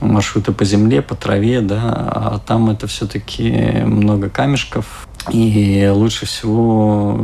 маршруты 0.00 0.52
по 0.52 0.64
земле, 0.64 1.02
по 1.02 1.14
траве, 1.14 1.60
да, 1.60 1.80
а 1.82 2.40
там 2.44 2.70
это 2.70 2.86
все-таки 2.86 3.50
много 3.84 4.30
камешков, 4.30 5.06
и 5.30 5.90
лучше 5.92 6.26
всего 6.26 7.20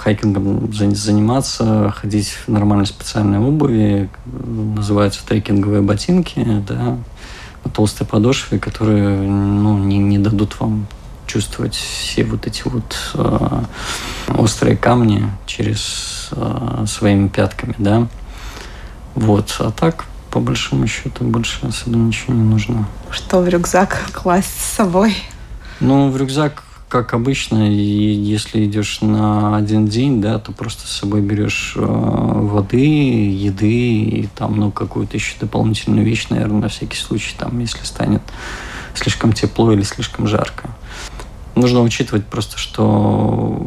хайкингом 0.00 0.72
заниматься, 0.72 1.94
ходить 1.96 2.28
в 2.28 2.48
нормальной 2.48 2.86
специальной 2.86 3.38
обуви, 3.38 4.10
называются 4.26 5.24
трекинговые 5.24 5.82
ботинки, 5.82 6.44
да, 6.66 6.98
толстые 7.72 8.06
подошвы, 8.06 8.58
которые 8.58 9.20
ну, 9.20 9.78
не, 9.78 9.98
не 9.98 10.18
дадут 10.18 10.58
вам 10.60 10.86
чувствовать 11.34 11.74
все 11.74 12.22
вот 12.22 12.46
эти 12.46 12.62
вот 12.64 12.96
э, 13.14 13.62
острые 14.28 14.76
камни 14.76 15.28
через 15.46 16.28
э, 16.30 16.84
своими 16.86 17.26
пятками, 17.26 17.74
да. 17.76 18.06
Вот, 19.16 19.56
а 19.58 19.72
так, 19.72 20.04
по 20.30 20.38
большому 20.38 20.86
счету, 20.86 21.24
больше 21.24 21.66
особо 21.66 21.96
ничего 21.96 22.34
не 22.34 22.44
нужно. 22.44 22.86
Что 23.10 23.40
в 23.40 23.48
рюкзак 23.48 24.10
класть 24.12 24.60
с 24.60 24.76
собой? 24.76 25.16
Ну, 25.80 26.08
в 26.08 26.16
рюкзак 26.16 26.62
как 26.88 27.14
обычно, 27.14 27.68
и 27.68 27.74
если 27.74 28.64
идешь 28.64 29.00
на 29.00 29.56
один 29.56 29.88
день, 29.88 30.20
да, 30.20 30.38
то 30.38 30.52
просто 30.52 30.86
с 30.86 30.90
собой 30.90 31.20
берешь 31.20 31.72
э, 31.74 31.80
воды, 31.84 32.76
еды 32.78 34.02
и 34.04 34.28
там, 34.36 34.56
ну, 34.56 34.70
какую-то 34.70 35.16
еще 35.16 35.34
дополнительную 35.40 36.06
вещь, 36.06 36.28
наверное, 36.30 36.60
на 36.60 36.68
всякий 36.68 36.98
случай, 36.98 37.34
там, 37.36 37.58
если 37.58 37.82
станет 37.82 38.22
слишком 38.94 39.32
тепло 39.32 39.72
или 39.72 39.82
слишком 39.82 40.28
жарко. 40.28 40.70
Нужно 41.54 41.82
учитывать 41.82 42.26
просто, 42.26 42.58
что 42.58 43.60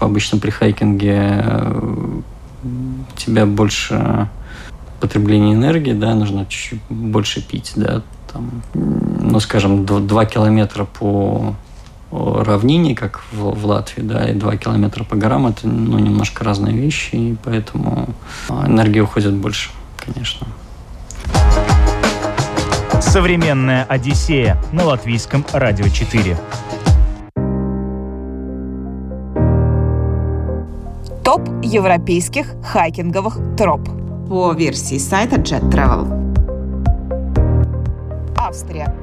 обычно 0.00 0.38
при 0.38 0.50
хайкинге 0.50 1.42
э, 1.44 2.20
тебя 3.16 3.46
больше 3.46 4.28
потребление 5.00 5.54
энергии, 5.54 5.92
да, 5.92 6.14
нужно 6.14 6.46
чуть-чуть 6.46 6.80
больше 6.88 7.42
пить, 7.42 7.72
да, 7.76 8.02
там, 8.32 8.62
ну, 8.74 9.38
скажем, 9.40 9.84
2 9.84 10.24
километра 10.26 10.84
по 10.84 11.54
равнине, 12.10 12.94
как 12.94 13.22
в, 13.32 13.50
в 13.54 13.66
Латвии, 13.66 14.02
да, 14.02 14.28
и 14.30 14.34
2 14.34 14.56
километра 14.56 15.04
по 15.04 15.16
горам, 15.16 15.46
это 15.46 15.66
ну, 15.66 15.98
немножко 15.98 16.44
разные 16.44 16.74
вещи, 16.74 17.14
и 17.14 17.36
поэтому 17.42 18.08
а, 18.48 18.66
энергия 18.66 19.02
уходит 19.02 19.34
больше, 19.34 19.70
конечно. 19.96 20.46
Современная 23.00 23.84
Одиссея 23.84 24.60
на 24.72 24.84
латвийском 24.84 25.44
радио 25.52 25.88
4. 25.88 26.36
Топ 31.34 31.48
европейских 31.64 32.54
хайкинговых 32.62 33.56
троп. 33.56 33.80
По 34.28 34.52
версии 34.52 34.98
сайта 34.98 35.34
Jet 35.34 35.68
Travel. 35.68 36.06
Австрия. 38.36 38.94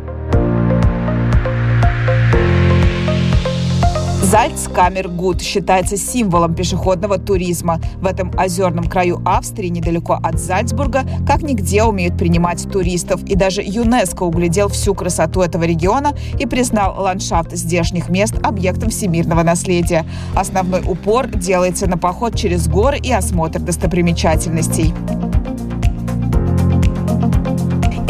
Зальцкамергут 4.22 5.42
считается 5.42 5.98
символом 5.98 6.54
пешеходного 6.54 7.18
туризма. 7.18 7.80
В 7.98 8.06
этом 8.06 8.32
озерном 8.38 8.86
краю 8.86 9.22
Австрии, 9.26 9.68
недалеко 9.68 10.20
от 10.22 10.40
Зальцбурга, 10.40 11.04
как 11.28 11.42
нигде 11.42 11.84
умеют 11.84 12.18
принимать 12.18 12.70
туристов. 12.72 13.24
И 13.24 13.36
даже 13.36 13.62
ЮНЕСКО 13.62 14.24
углядел 14.24 14.70
всю 14.70 14.94
красоту 14.94 15.42
этого 15.42 15.64
региона 15.64 16.14
и 16.40 16.46
признал 16.46 17.02
ландшафт 17.02 17.52
здешних 17.54 18.10
мест 18.10 18.36
объектом 18.44 18.90
всемирного 18.90 19.44
наследия. 19.44 20.06
Основной 20.36 20.82
упор 20.82 21.28
делается 21.28 21.88
на 21.88 21.98
поход 21.98 22.36
через 22.36 22.68
горы 22.68 23.00
и 23.00 23.12
осмотр 23.12 23.60
достопримечательностей. 23.60 24.94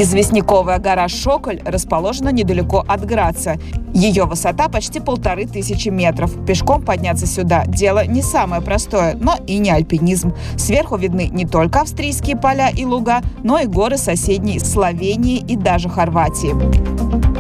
Известняковая 0.02 0.80
гора 0.80 1.08
Шоколь 1.08 1.62
расположена 1.64 2.30
недалеко 2.30 2.84
от 2.88 3.06
Граца. 3.06 3.60
Ее 3.94 4.26
высота 4.26 4.68
почти 4.68 5.00
полторы 5.00 5.46
тысячи 5.46 5.90
метров. 5.90 6.44
Пешком 6.44 6.82
подняться 6.82 7.28
сюда– 7.28 7.66
дело 7.68 8.04
не 8.08 8.24
самое 8.24 8.64
простое, 8.64 9.16
но 9.22 9.36
и 9.46 9.60
не 9.60 9.70
альпинизм. 9.70 10.34
Сверху 10.58 10.98
видны 10.98 11.28
не 11.28 11.46
только 11.46 11.82
австрийские 11.82 12.36
поля 12.36 12.70
и 12.70 12.84
луга, 12.84 13.22
но 13.44 13.60
и 13.60 13.68
горы 13.68 13.98
соседней 13.98 14.58
Словении 14.58 15.38
и 15.38 15.56
даже 15.56 15.88
Хорватии. 15.88 17.31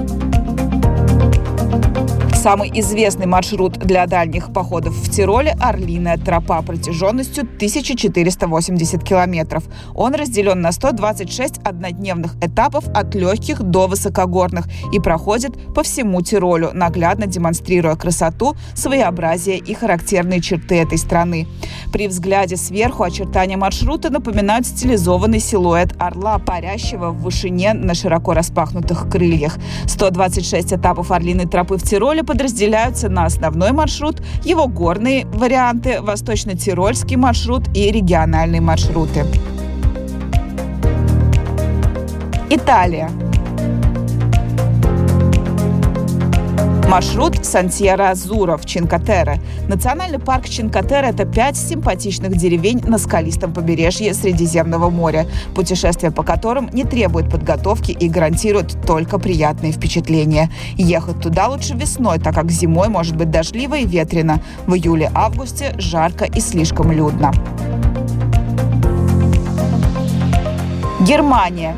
Самый 2.41 2.71
известный 2.73 3.27
маршрут 3.27 3.73
для 3.73 4.07
дальних 4.07 4.51
походов 4.51 4.95
в 4.95 5.11
Тироле– 5.11 5.55
Орлиная 5.61 6.17
тропа 6.17 6.63
протяженностью 6.63 7.43
1480 7.43 9.03
километров. 9.03 9.63
Он 9.93 10.15
разделен 10.15 10.59
на 10.59 10.71
126 10.71 11.59
однодневных 11.59 12.35
этапов 12.41 12.87
от 12.95 13.13
легких 13.13 13.61
до 13.61 13.85
высокогорных 13.85 14.65
и 14.91 14.99
проходит 14.99 15.51
по 15.75 15.83
всему 15.83 16.23
Тиролю, 16.23 16.71
наглядно 16.73 17.27
демонстрируя 17.27 17.95
красоту, 17.95 18.55
своеобразие 18.73 19.59
и 19.59 19.75
характерные 19.75 20.41
черты 20.41 20.77
этой 20.77 20.97
страны. 20.97 21.47
При 21.93 22.07
взгляде 22.07 22.55
сверху 22.55 23.03
очертания 23.03 23.57
маршрута 23.57 24.09
напоминают 24.09 24.65
стилизованный 24.65 25.39
силуэт 25.39 25.93
орла, 25.99 26.39
парящего 26.39 27.11
в 27.11 27.21
вышине 27.21 27.73
на 27.73 27.93
широко 27.93 28.33
распахнутых 28.33 29.11
крыльях. 29.11 29.59
126 29.85 30.73
этапов 30.73 31.11
Орлиной 31.11 31.45
тропы 31.45 31.77
в 31.77 31.83
Тироле 31.83 32.23
подразделяются 32.31 33.09
на 33.09 33.25
основной 33.25 33.73
маршрут, 33.73 34.21
его 34.45 34.65
горные 34.65 35.25
варианты, 35.25 36.01
восточно-тирольский 36.01 37.17
маршрут 37.17 37.67
и 37.75 37.91
региональные 37.91 38.61
маршруты. 38.61 39.25
Италия. 42.49 43.09
Маршрут 46.91 47.45
Сантьера-Азура 47.45 48.57
в 48.57 48.65
Чинкатере. 48.65 49.39
Национальный 49.69 50.19
парк 50.19 50.49
Чинкатере– 50.49 51.07
это 51.11 51.23
пять 51.23 51.55
симпатичных 51.55 52.35
деревень 52.35 52.81
на 52.85 52.97
скалистом 52.97 53.53
побережье 53.53 54.13
Средиземного 54.13 54.89
моря, 54.89 55.25
путешествие 55.55 56.11
по 56.11 56.23
которым 56.23 56.69
не 56.73 56.83
требует 56.83 57.31
подготовки 57.31 57.91
и 57.91 58.09
гарантирует 58.09 58.75
только 58.85 59.19
приятные 59.19 59.71
впечатления. 59.71 60.51
Ехать 60.75 61.21
туда 61.21 61.47
лучше 61.47 61.75
весной, 61.75 62.19
так 62.19 62.35
как 62.35 62.51
зимой 62.51 62.89
может 62.89 63.15
быть 63.15 63.31
дождливо 63.31 63.75
и 63.75 63.85
ветрено. 63.85 64.41
В 64.67 64.75
июле-августе 64.75 65.73
жарко 65.77 66.25
и 66.25 66.41
слишком 66.41 66.91
людно. 66.91 67.31
Германия. 70.99 71.73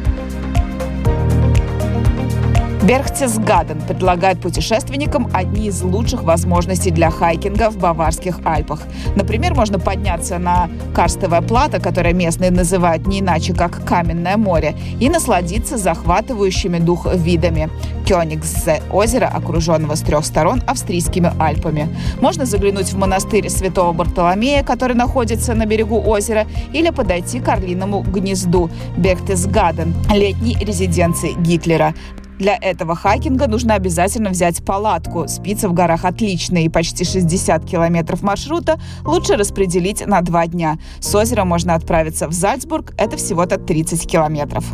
Берхтесгаден 2.83 3.79
предлагает 3.81 4.41
путешественникам 4.41 5.29
одни 5.31 5.67
из 5.67 5.81
лучших 5.81 6.23
возможностей 6.23 6.91
для 6.91 7.09
хайкинга 7.09 7.69
в 7.69 7.77
Баварских 7.77 8.39
Альпах. 8.43 8.81
Например, 9.15 9.55
можно 9.55 9.79
подняться 9.79 10.37
на 10.37 10.69
карстовое 10.93 11.41
плато, 11.41 11.79
которое 11.79 12.13
местные 12.13 12.51
называют 12.51 13.07
не 13.07 13.21
иначе, 13.21 13.53
как 13.53 13.85
Каменное 13.85 14.35
море, 14.35 14.75
и 14.99 15.09
насладиться 15.09 15.77
захватывающими 15.77 16.79
дух 16.79 17.07
видами. 17.15 17.69
Кёнигсзе– 18.05 18.81
озеро, 18.91 19.27
окруженного 19.27 19.95
с 19.95 20.01
трех 20.01 20.25
сторон 20.25 20.61
австрийскими 20.67 21.31
Альпами. 21.39 21.87
Можно 22.19 22.45
заглянуть 22.45 22.91
в 22.91 22.97
монастырь 22.97 23.49
Святого 23.49 23.93
Бартоломея, 23.93 24.61
который 24.61 24.97
находится 24.97 25.53
на 25.53 25.65
берегу 25.65 26.01
озера, 26.05 26.45
или 26.73 26.89
подойти 26.89 27.39
к 27.39 27.47
Орлиному 27.47 28.01
гнезду 28.01 28.69
Берхтесгаден, 28.97 29.93
летней 30.13 30.57
резиденции 30.59 31.31
Гитлера. 31.39 31.93
Для 32.39 32.57
этого 32.59 32.95
хайкинга 32.95 33.47
нужно 33.47 33.75
обязательно 33.75 34.29
взять 34.29 34.63
палатку. 34.65 35.27
Спицы 35.27 35.67
в 35.67 35.73
горах 35.73 36.05
отличные, 36.05 36.65
и 36.65 36.69
почти 36.69 37.03
60 37.03 37.65
километров 37.65 38.21
маршрута 38.21 38.79
лучше 39.05 39.35
распределить 39.35 40.05
на 40.05 40.21
два 40.21 40.47
дня. 40.47 40.77
С 40.99 41.13
озера 41.15 41.43
можно 41.43 41.75
отправиться 41.75 42.27
в 42.27 42.33
Зальцбург, 42.33 42.93
это 42.97 43.17
всего-то 43.17 43.57
30 43.57 44.09
километров. 44.09 44.65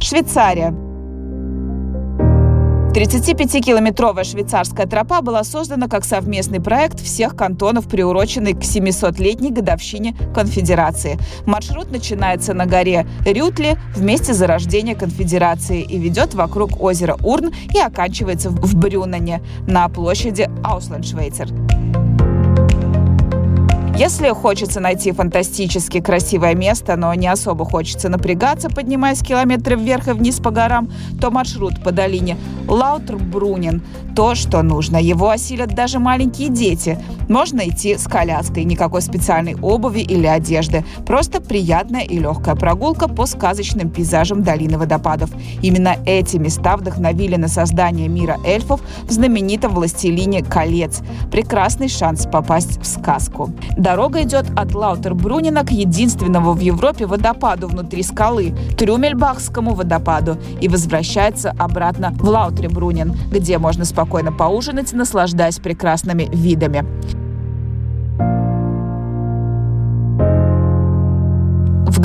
Швейцария. 0.00 0.85
35-километровая 2.96 4.24
швейцарская 4.24 4.86
тропа 4.86 5.20
была 5.20 5.44
создана 5.44 5.86
как 5.86 6.06
совместный 6.06 6.62
проект 6.62 6.98
всех 6.98 7.36
кантонов, 7.36 7.88
приуроченный 7.88 8.54
к 8.54 8.60
700-летней 8.60 9.50
годовщине 9.50 10.16
конфедерации. 10.34 11.18
Маршрут 11.44 11.90
начинается 11.90 12.54
на 12.54 12.64
горе 12.64 13.06
Рютли 13.26 13.76
в 13.94 14.00
месте 14.02 14.32
зарождения 14.32 14.94
конфедерации 14.94 15.82
и 15.82 15.98
ведет 15.98 16.32
вокруг 16.32 16.82
озера 16.82 17.18
Урн 17.22 17.52
и 17.74 17.78
оканчивается 17.78 18.48
в 18.48 18.74
Брюнене 18.76 19.42
на 19.66 19.86
площади 19.90 20.48
Ауслендшвейцер. 20.64 21.65
Если 23.98 24.28
хочется 24.28 24.78
найти 24.78 25.10
фантастически 25.10 26.02
красивое 26.02 26.54
место, 26.54 26.96
но 26.96 27.14
не 27.14 27.28
особо 27.28 27.64
хочется 27.64 28.10
напрягаться, 28.10 28.68
поднимаясь 28.68 29.22
километры 29.22 29.74
вверх 29.74 30.08
и 30.08 30.12
вниз 30.12 30.38
по 30.38 30.50
горам, 30.50 30.92
то 31.18 31.30
маршрут 31.30 31.82
по 31.82 31.92
долине 31.92 32.36
Лаутербрунен– 32.68 33.82
то, 34.16 34.34
что 34.34 34.62
нужно. 34.62 34.96
Его 34.96 35.28
осилят 35.28 35.74
даже 35.74 35.98
маленькие 35.98 36.48
дети. 36.48 36.98
Можно 37.28 37.68
идти 37.68 37.98
с 37.98 38.08
коляской, 38.08 38.64
никакой 38.64 39.02
специальной 39.02 39.54
обуви 39.60 40.00
или 40.00 40.26
одежды. 40.26 40.84
Просто 41.06 41.40
приятная 41.42 42.00
и 42.00 42.18
легкая 42.18 42.54
прогулка 42.54 43.08
по 43.08 43.26
сказочным 43.26 43.90
пейзажам 43.90 44.42
долины 44.42 44.78
водопадов. 44.78 45.30
Именно 45.62 45.96
эти 46.06 46.38
места 46.38 46.78
вдохновили 46.78 47.36
на 47.36 47.48
создание 47.48 48.08
мира 48.08 48.38
эльфов 48.44 48.80
в 49.02 49.12
знаменитом 49.12 49.74
«Властелине 49.74 50.42
колец». 50.42 51.02
Прекрасный 51.30 51.88
шанс 51.88 52.26
попасть 52.26 52.80
в 52.80 52.86
сказку. 52.86 53.50
Дорога 53.86 54.24
идет 54.24 54.46
от 54.56 54.74
Лаутербрунина 54.74 55.64
к 55.64 55.70
единственному 55.70 56.54
в 56.54 56.58
Европе 56.58 57.06
водопаду 57.06 57.68
внутри 57.68 58.02
скалы– 58.02 58.52
Трюмельбахскому 58.76 59.74
водопаду 59.74 60.38
и 60.60 60.66
возвращается 60.66 61.54
обратно 61.56 62.12
в 62.18 62.28
Лаутербрунин, 62.28 63.14
где 63.30 63.58
можно 63.58 63.84
спокойно 63.84 64.32
поужинать, 64.32 64.92
наслаждаясь 64.92 65.60
прекрасными 65.60 66.28
видами. 66.32 66.84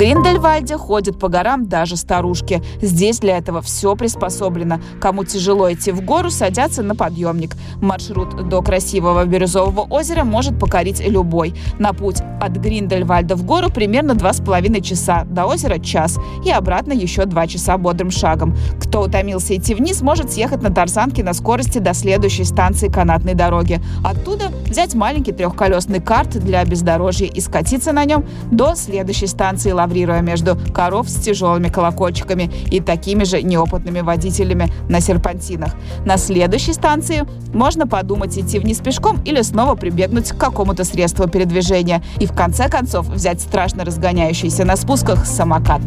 Гриндельвальде 0.02 0.76
ходят 0.76 1.16
по 1.16 1.28
горам 1.28 1.68
даже 1.68 1.96
старушки. 1.96 2.60
Здесь 2.80 3.20
для 3.20 3.38
этого 3.38 3.62
все 3.62 3.94
приспособлено. 3.94 4.80
Кому 5.00 5.22
тяжело 5.22 5.72
идти 5.72 5.92
в 5.92 6.00
гору, 6.04 6.28
садятся 6.28 6.82
на 6.82 6.96
подъемник. 6.96 7.54
Маршрут 7.80 8.48
до 8.48 8.62
красивого 8.62 9.24
бирюзового 9.24 9.82
озера 9.82 10.24
может 10.24 10.58
покорить 10.58 11.00
любой. 11.06 11.54
На 11.78 11.92
путь 11.92 12.20
от 12.40 12.50
Гриндельвальда 12.50 13.36
в 13.36 13.44
гору 13.44 13.70
примерно 13.70 14.14
два 14.14 14.32
с 14.32 14.40
половиной 14.40 14.80
часа, 14.80 15.22
до 15.24 15.44
озера 15.44 15.78
час 15.78 16.18
и 16.44 16.50
обратно 16.50 16.92
еще 16.92 17.24
два 17.24 17.46
часа 17.46 17.78
бодрым 17.78 18.10
шагом. 18.10 18.56
Кто 18.80 19.02
утомился 19.02 19.54
идти 19.56 19.72
вниз, 19.72 20.02
может 20.02 20.32
съехать 20.32 20.62
на 20.62 20.74
тарзанке 20.74 21.22
на 21.22 21.32
скорости 21.32 21.78
до 21.78 21.94
следующей 21.94 22.42
станции 22.42 22.88
канатной 22.88 23.34
дороги. 23.34 23.80
Оттуда 24.02 24.46
взять 24.66 24.96
маленький 24.96 25.30
трехколесный 25.30 26.00
карт 26.00 26.30
для 26.40 26.64
бездорожья 26.64 27.28
и 27.28 27.40
скатиться 27.40 27.92
на 27.92 28.04
нем 28.04 28.24
до 28.50 28.74
следующей 28.74 29.28
станции 29.28 29.70
лаврируя 29.92 30.22
между 30.22 30.56
коров 30.72 31.08
с 31.08 31.16
тяжелыми 31.16 31.68
колокольчиками 31.68 32.50
и 32.70 32.80
такими 32.80 33.24
же 33.24 33.42
неопытными 33.42 34.00
водителями 34.00 34.72
на 34.88 35.00
серпантинах. 35.00 35.74
На 36.06 36.16
следующей 36.16 36.72
станции 36.72 37.24
можно 37.52 37.86
подумать 37.86 38.36
идти 38.38 38.58
вниз 38.58 38.78
пешком 38.78 39.20
или 39.24 39.42
снова 39.42 39.74
прибегнуть 39.74 40.30
к 40.32 40.38
какому-то 40.38 40.84
средству 40.84 41.28
передвижения 41.28 42.02
и 42.18 42.26
в 42.26 42.32
конце 42.32 42.68
концов 42.68 43.06
взять 43.08 43.40
страшно 43.40 43.84
разгоняющийся 43.84 44.64
на 44.64 44.76
спусках 44.76 45.26
самокат. 45.26 45.82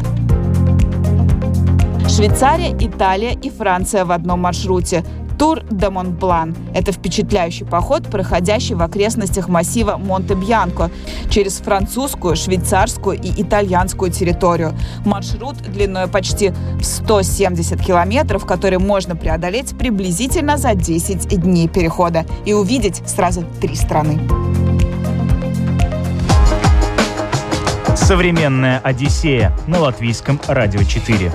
Швейцария, 2.08 2.72
Италия 2.78 3.32
и 3.32 3.50
Франция 3.50 4.04
в 4.04 4.12
одном 4.12 4.40
маршруте. 4.40 5.04
Тур 5.38 5.62
де 5.70 5.90
Монблан– 5.90 6.56
это 6.74 6.92
впечатляющий 6.92 7.66
поход, 7.66 8.04
проходящий 8.04 8.74
в 8.74 8.82
окрестностях 8.82 9.48
массива 9.48 9.96
Монте-Бьянко 9.96 10.90
через 11.30 11.58
французскую, 11.58 12.36
швейцарскую 12.36 13.18
и 13.20 13.42
итальянскую 13.42 14.10
территорию. 14.10 14.74
Маршрут 15.04 15.56
длиной 15.56 16.08
почти 16.08 16.52
в 16.80 16.84
170 16.84 17.84
километров, 17.84 18.46
который 18.46 18.78
можно 18.78 19.14
преодолеть 19.14 19.76
приблизительно 19.76 20.56
за 20.56 20.74
10 20.74 21.28
дней 21.40 21.68
перехода 21.68 22.24
и 22.44 22.54
увидеть 22.54 23.02
сразу 23.06 23.44
три 23.60 23.74
страны. 23.74 24.18
Современная 27.94 28.78
Одиссея 28.84 29.52
на 29.66 29.80
латвийском 29.80 30.40
радио 30.46 30.82
4 30.82 31.32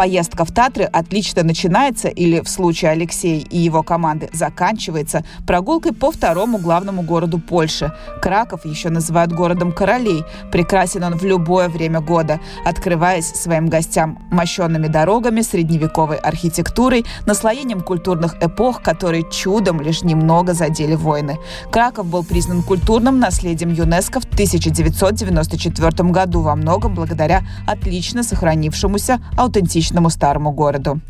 поездка 0.00 0.46
в 0.46 0.50
Татры 0.50 0.84
отлично 0.84 1.42
начинается 1.42 2.08
или 2.08 2.40
в 2.40 2.48
случае 2.48 2.92
Алексея 2.92 3.44
и 3.50 3.58
его 3.58 3.82
команды 3.82 4.30
заканчивается 4.32 5.26
прогулкой 5.46 5.92
по 5.92 6.10
второму 6.10 6.56
главному 6.56 7.02
городу 7.02 7.38
Польши. 7.38 7.92
Краков 8.22 8.64
еще 8.64 8.88
называют 8.88 9.30
городом 9.30 9.72
королей. 9.72 10.24
Прекрасен 10.50 11.04
он 11.04 11.18
в 11.18 11.24
любое 11.24 11.68
время 11.68 12.00
года, 12.00 12.40
открываясь 12.64 13.26
своим 13.26 13.68
гостям 13.68 14.18
мощенными 14.30 14.86
дорогами, 14.86 15.42
средневековой 15.42 16.16
архитектурой, 16.16 17.04
наслоением 17.26 17.82
культурных 17.82 18.42
эпох, 18.42 18.80
которые 18.80 19.30
чудом 19.30 19.82
лишь 19.82 20.02
немного 20.02 20.54
задели 20.54 20.94
войны. 20.94 21.38
Краков 21.70 22.06
был 22.06 22.24
признан 22.24 22.62
культурным 22.62 23.18
наследием 23.18 23.70
ЮНЕСКО 23.70 24.20
в 24.20 24.24
1994 24.24 26.08
году 26.08 26.40
во 26.40 26.56
многом 26.56 26.94
благодаря 26.94 27.42
отлично 27.66 28.22
сохранившемуся 28.22 29.20
аутентичному 29.36 29.89
аутентичному 29.90 30.10
старому 30.10 30.52
городу. 30.52 31.00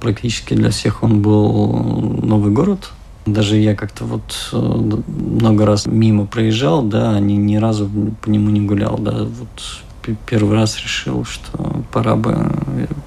Практически 0.00 0.54
для 0.54 0.70
всех 0.70 1.02
он 1.02 1.22
был 1.22 1.82
новый 2.22 2.52
город. 2.52 2.90
Даже 3.26 3.56
я 3.56 3.74
как-то 3.74 4.04
вот 4.04 4.50
э, 4.52 4.56
много 4.56 5.66
раз 5.66 5.86
мимо 5.86 6.26
проезжал, 6.26 6.82
да, 6.82 7.18
ни, 7.20 7.34
ни 7.34 7.56
разу 7.56 7.90
по 8.22 8.30
нему 8.30 8.50
не 8.50 8.60
гулял, 8.60 8.98
да, 8.98 9.24
вот 9.24 10.16
первый 10.26 10.54
раз 10.54 10.78
решил, 10.78 11.24
что 11.24 11.82
пора 11.92 12.16
бы 12.16 12.34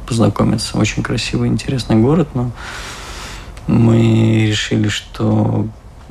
познакомиться. 0.08 0.78
Очень 0.78 1.02
красивый, 1.02 1.50
интересный 1.50 1.96
город, 1.96 2.28
но 2.36 2.52
мы 3.66 4.46
решили, 4.48 4.90
что 4.90 5.68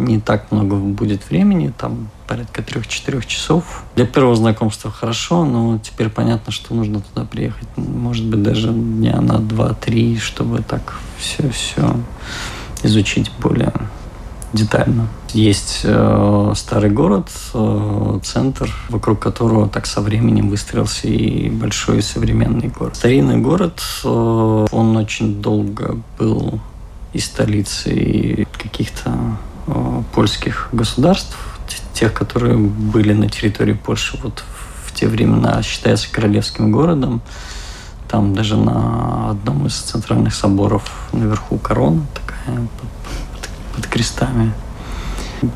не 0.06 0.20
так 0.20 0.50
много 0.50 0.76
будет 0.76 1.28
времени, 1.28 1.72
там 1.76 2.08
порядка 2.26 2.62
трех-четырех 2.62 3.26
часов. 3.26 3.84
Для 3.96 4.06
первого 4.06 4.36
знакомства 4.36 4.90
хорошо, 4.90 5.44
но 5.44 5.78
теперь 5.78 6.08
понятно, 6.08 6.52
что 6.52 6.74
нужно 6.74 7.00
туда 7.00 7.24
приехать, 7.24 7.68
может 7.76 8.24
быть, 8.26 8.42
даже 8.42 8.68
дня 8.68 9.20
на 9.20 9.38
два-три, 9.38 10.18
чтобы 10.18 10.62
так 10.62 10.94
все-все 11.18 11.96
изучить 12.82 13.30
более 13.40 13.72
детально. 14.52 15.08
Есть 15.32 15.80
э, 15.84 16.52
старый 16.56 16.90
город, 16.90 17.28
э, 17.54 18.18
центр, 18.24 18.74
вокруг 18.88 19.20
которого 19.20 19.68
так 19.68 19.86
со 19.86 20.00
временем 20.00 20.50
выстроился 20.50 21.06
и 21.06 21.48
большой 21.50 22.02
современный 22.02 22.68
город. 22.68 22.96
Старинный 22.96 23.38
город, 23.38 23.80
э, 24.04 24.66
он 24.70 24.96
очень 24.96 25.40
долго 25.40 25.98
был 26.18 26.60
и 27.12 27.18
столицей 27.18 28.46
каких-то 28.56 29.36
польских 30.12 30.68
государств, 30.72 31.36
тех, 32.00 32.14
которые 32.14 32.56
были 32.56 33.12
на 33.12 33.28
территории 33.28 33.74
Польши 33.74 34.18
вот 34.22 34.42
в 34.86 34.92
те 34.94 35.06
времена, 35.06 35.62
считается 35.62 36.10
королевским 36.10 36.72
городом. 36.72 37.20
Там 38.08 38.34
даже 38.34 38.56
на 38.56 39.30
одном 39.30 39.66
из 39.66 39.76
центральных 39.76 40.34
соборов 40.34 41.08
наверху 41.12 41.58
корона 41.58 42.00
такая 42.14 42.56
под, 42.56 42.88
под, 43.32 43.50
под 43.76 43.86
крестами. 43.86 44.52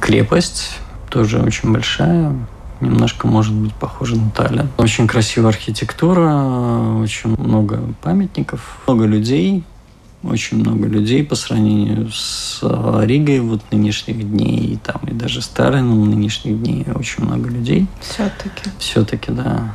Крепость 0.01 0.79
тоже 1.09 1.41
очень 1.41 1.73
большая, 1.73 2.37
немножко, 2.81 3.27
может 3.27 3.55
быть, 3.55 3.75
похожа 3.75 4.17
на 4.17 4.31
Таллин. 4.31 4.69
Очень 4.77 5.07
красивая 5.07 5.49
архитектура, 5.49 6.99
очень 7.01 7.35
много 7.39 7.81
памятников, 8.03 8.79
много 8.87 9.07
людей, 9.07 9.65
очень 10.27 10.59
много 10.59 10.87
людей 10.87 11.25
по 11.25 11.35
сравнению 11.35 12.11
с 12.11 12.61
а, 12.63 13.03
Ригой 13.05 13.41
вот 13.41 13.61
нынешних 13.71 14.29
дней, 14.31 14.75
и 14.75 14.77
там 14.77 15.01
и 15.07 15.13
даже 15.13 15.43
с 15.43 15.49
Таллином 15.49 16.11
нынешних 16.11 16.63
дней 16.63 16.87
очень 16.95 17.25
много 17.25 17.49
людей. 17.49 17.87
Все-таки. 18.01 18.71
Все-таки, 18.79 19.31
да. 19.31 19.75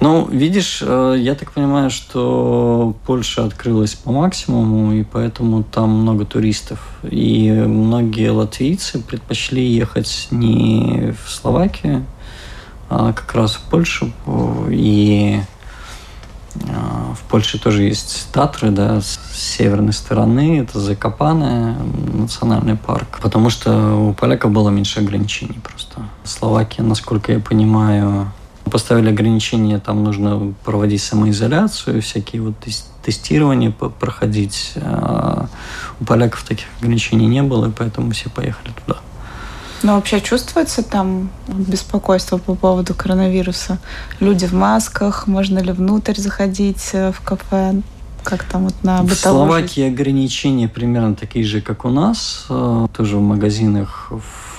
Ну, 0.00 0.28
видишь, 0.28 0.80
э, 0.82 1.16
я 1.18 1.34
так 1.34 1.52
понимаю, 1.52 1.90
что 1.90 2.94
Польша 3.06 3.44
открылась 3.44 3.94
по 3.94 4.12
максимуму, 4.12 4.92
и 4.92 5.02
поэтому 5.02 5.64
там 5.64 5.90
много 5.90 6.24
туристов. 6.24 6.78
И 7.02 7.50
многие 7.50 8.30
латвийцы 8.30 9.00
предпочли 9.00 9.66
ехать 9.66 10.28
не 10.30 11.14
в 11.24 11.30
Словакию, 11.30 12.04
а 12.88 13.12
как 13.12 13.34
раз 13.34 13.54
в 13.54 13.62
Польшу. 13.62 14.12
И 14.70 15.40
в 17.14 17.20
Польше 17.28 17.58
тоже 17.58 17.82
есть 17.82 18.28
Татры, 18.32 18.70
да, 18.70 19.00
с 19.00 19.18
северной 19.32 19.92
стороны. 19.92 20.60
Это 20.60 20.80
Закопанная 20.80 21.76
национальный 22.12 22.76
парк. 22.76 23.18
Потому 23.22 23.50
что 23.50 23.94
у 23.94 24.14
поляков 24.14 24.52
было 24.52 24.70
меньше 24.70 25.00
ограничений 25.00 25.58
просто. 25.62 26.02
Словакия, 26.24 26.82
насколько 26.82 27.32
я 27.32 27.40
понимаю, 27.40 28.30
поставили 28.70 29.08
ограничения, 29.10 29.78
там 29.78 30.04
нужно 30.04 30.54
проводить 30.64 31.02
самоизоляцию, 31.02 32.02
всякие 32.02 32.42
вот 32.42 32.54
тестирования 33.02 33.70
проходить. 33.70 34.74
А 34.76 35.48
у 36.00 36.04
поляков 36.04 36.44
таких 36.44 36.66
ограничений 36.80 37.26
не 37.26 37.42
было, 37.42 37.68
и 37.68 37.70
поэтому 37.70 38.10
все 38.12 38.30
поехали 38.30 38.72
туда. 38.84 38.98
Но 39.82 39.94
вообще 39.94 40.20
чувствуется 40.20 40.82
там 40.82 41.30
беспокойство 41.46 42.38
по 42.38 42.54
поводу 42.54 42.94
коронавируса? 42.94 43.78
Люди 44.20 44.46
в 44.46 44.52
масках, 44.52 45.26
можно 45.26 45.58
ли 45.60 45.72
внутрь 45.72 46.16
заходить 46.16 46.90
э, 46.92 47.12
в 47.12 47.20
кафе? 47.20 47.80
Как 48.24 48.44
там 48.44 48.64
вот 48.64 48.74
на 48.82 49.02
бытовой 49.02 49.14
В 49.14 49.18
Словакии 49.18 49.86
ограничения 49.86 50.68
примерно 50.68 51.14
такие 51.14 51.44
же, 51.44 51.60
как 51.60 51.84
у 51.84 51.90
нас. 51.90 52.46
Э, 52.50 52.86
тоже 52.92 53.16
в 53.16 53.22
магазинах 53.22 54.10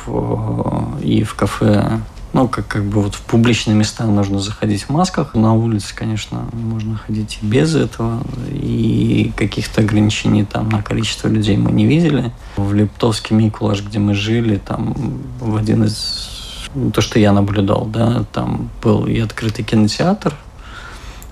в, 0.06 1.00
и 1.02 1.24
в 1.24 1.36
кафе 1.36 2.00
ну, 2.32 2.48
как, 2.48 2.68
как 2.68 2.84
бы 2.84 3.02
вот 3.02 3.16
в 3.16 3.22
публичные 3.22 3.76
места 3.76 4.06
нужно 4.06 4.40
заходить 4.40 4.84
в 4.84 4.90
масках. 4.90 5.34
На 5.34 5.54
улице, 5.54 5.96
конечно, 5.96 6.46
можно 6.54 6.98
ходить 6.98 7.40
и 7.42 7.46
без 7.46 7.76
этого. 7.76 8.22
И 8.52 9.32
каких-то 9.36 9.82
ограничений 9.82 10.46
там 10.46 10.70
на 10.70 10.84
количество 10.84 11.28
людей 11.28 11.58
мы 11.58 11.72
не 11.72 11.86
видели. 11.86 12.32
В 12.56 12.74
Лептовске 12.74 13.34
Микулаш, 13.34 13.84
где 13.84 14.00
мы 14.00 14.14
жили, 14.14 14.58
там 14.58 15.22
в 15.40 15.56
один 15.56 15.86
из... 15.86 16.30
Ну, 16.76 16.92
то, 16.92 17.02
что 17.02 17.18
я 17.18 17.32
наблюдал, 17.32 17.86
да, 17.86 18.26
там 18.32 18.70
был 18.84 19.08
и 19.08 19.20
открытый 19.20 19.66
кинотеатр, 19.66 20.36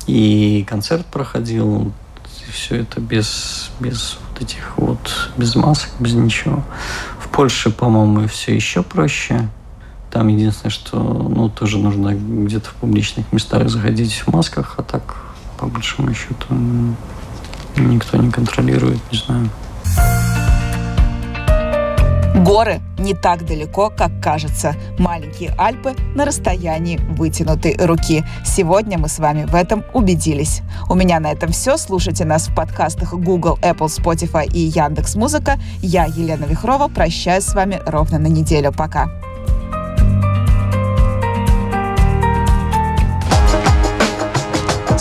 и 0.07 0.65
концерт 0.67 1.05
проходил. 1.05 1.91
И 2.47 2.51
все 2.51 2.77
это 2.77 2.99
без, 2.99 3.69
без 3.79 4.17
вот 4.29 4.41
этих 4.41 4.77
вот, 4.77 5.29
без 5.38 5.55
масок, 5.55 5.91
без 5.99 6.13
ничего. 6.13 6.63
В 7.19 7.27
Польше, 7.27 7.69
по-моему, 7.69 8.27
все 8.27 8.55
еще 8.55 8.81
проще 8.81 9.47
там 10.12 10.28
единственное, 10.28 10.72
что 10.72 10.98
ну, 10.98 11.50
тоже 11.50 11.78
нужно 11.78 12.13
где-то 12.15 12.70
в 12.70 12.74
публичных 12.76 13.32
местах 13.34 13.70
заходить 13.70 14.13
в 14.13 14.28
масках, 14.34 14.76
а 14.78 14.84
так, 14.84 15.17
по 15.58 15.67
большому 15.67 16.13
счету, 16.13 16.48
никто 17.76 18.17
не 18.17 18.32
контролирует, 18.32 19.00
не 19.12 19.17
знаю. 19.17 19.50
Горы 22.43 22.82
не 23.00 23.13
так 23.13 23.46
далеко, 23.46 23.89
как 23.89 24.12
кажется. 24.22 24.76
Маленькие 25.00 25.54
Альпы 25.58 25.96
на 26.15 26.24
расстоянии 26.24 26.98
вытянутой 26.98 27.76
руки. 27.80 28.24
Сегодня 28.46 28.98
мы 28.98 29.10
с 29.10 29.20
вами 29.20 29.46
в 29.46 29.56
этом 29.56 29.84
убедились. 29.93 30.62
У 30.89 30.93
меня 30.93 31.20
на 31.20 31.32
этом 31.32 31.52
все. 31.52 31.78
Слушайте 31.78 32.26
нас 32.26 32.48
в 32.48 32.56
подкастах 32.56 33.13
Google, 33.13 33.58
Apple, 33.62 33.88
Spotify 33.88 34.46
и 34.52 34.60
Яндекс 34.60 35.15
Музыка. 35.15 35.58
Я, 35.82 36.06
Елена 36.06 36.46
Вихрова, 36.46 36.88
прощаюсь 36.88 37.43
с 37.43 37.54
вами 37.56 37.82
ровно 37.86 38.20
на 38.20 38.28
неделю. 38.28 38.72
Пока. 38.72 39.10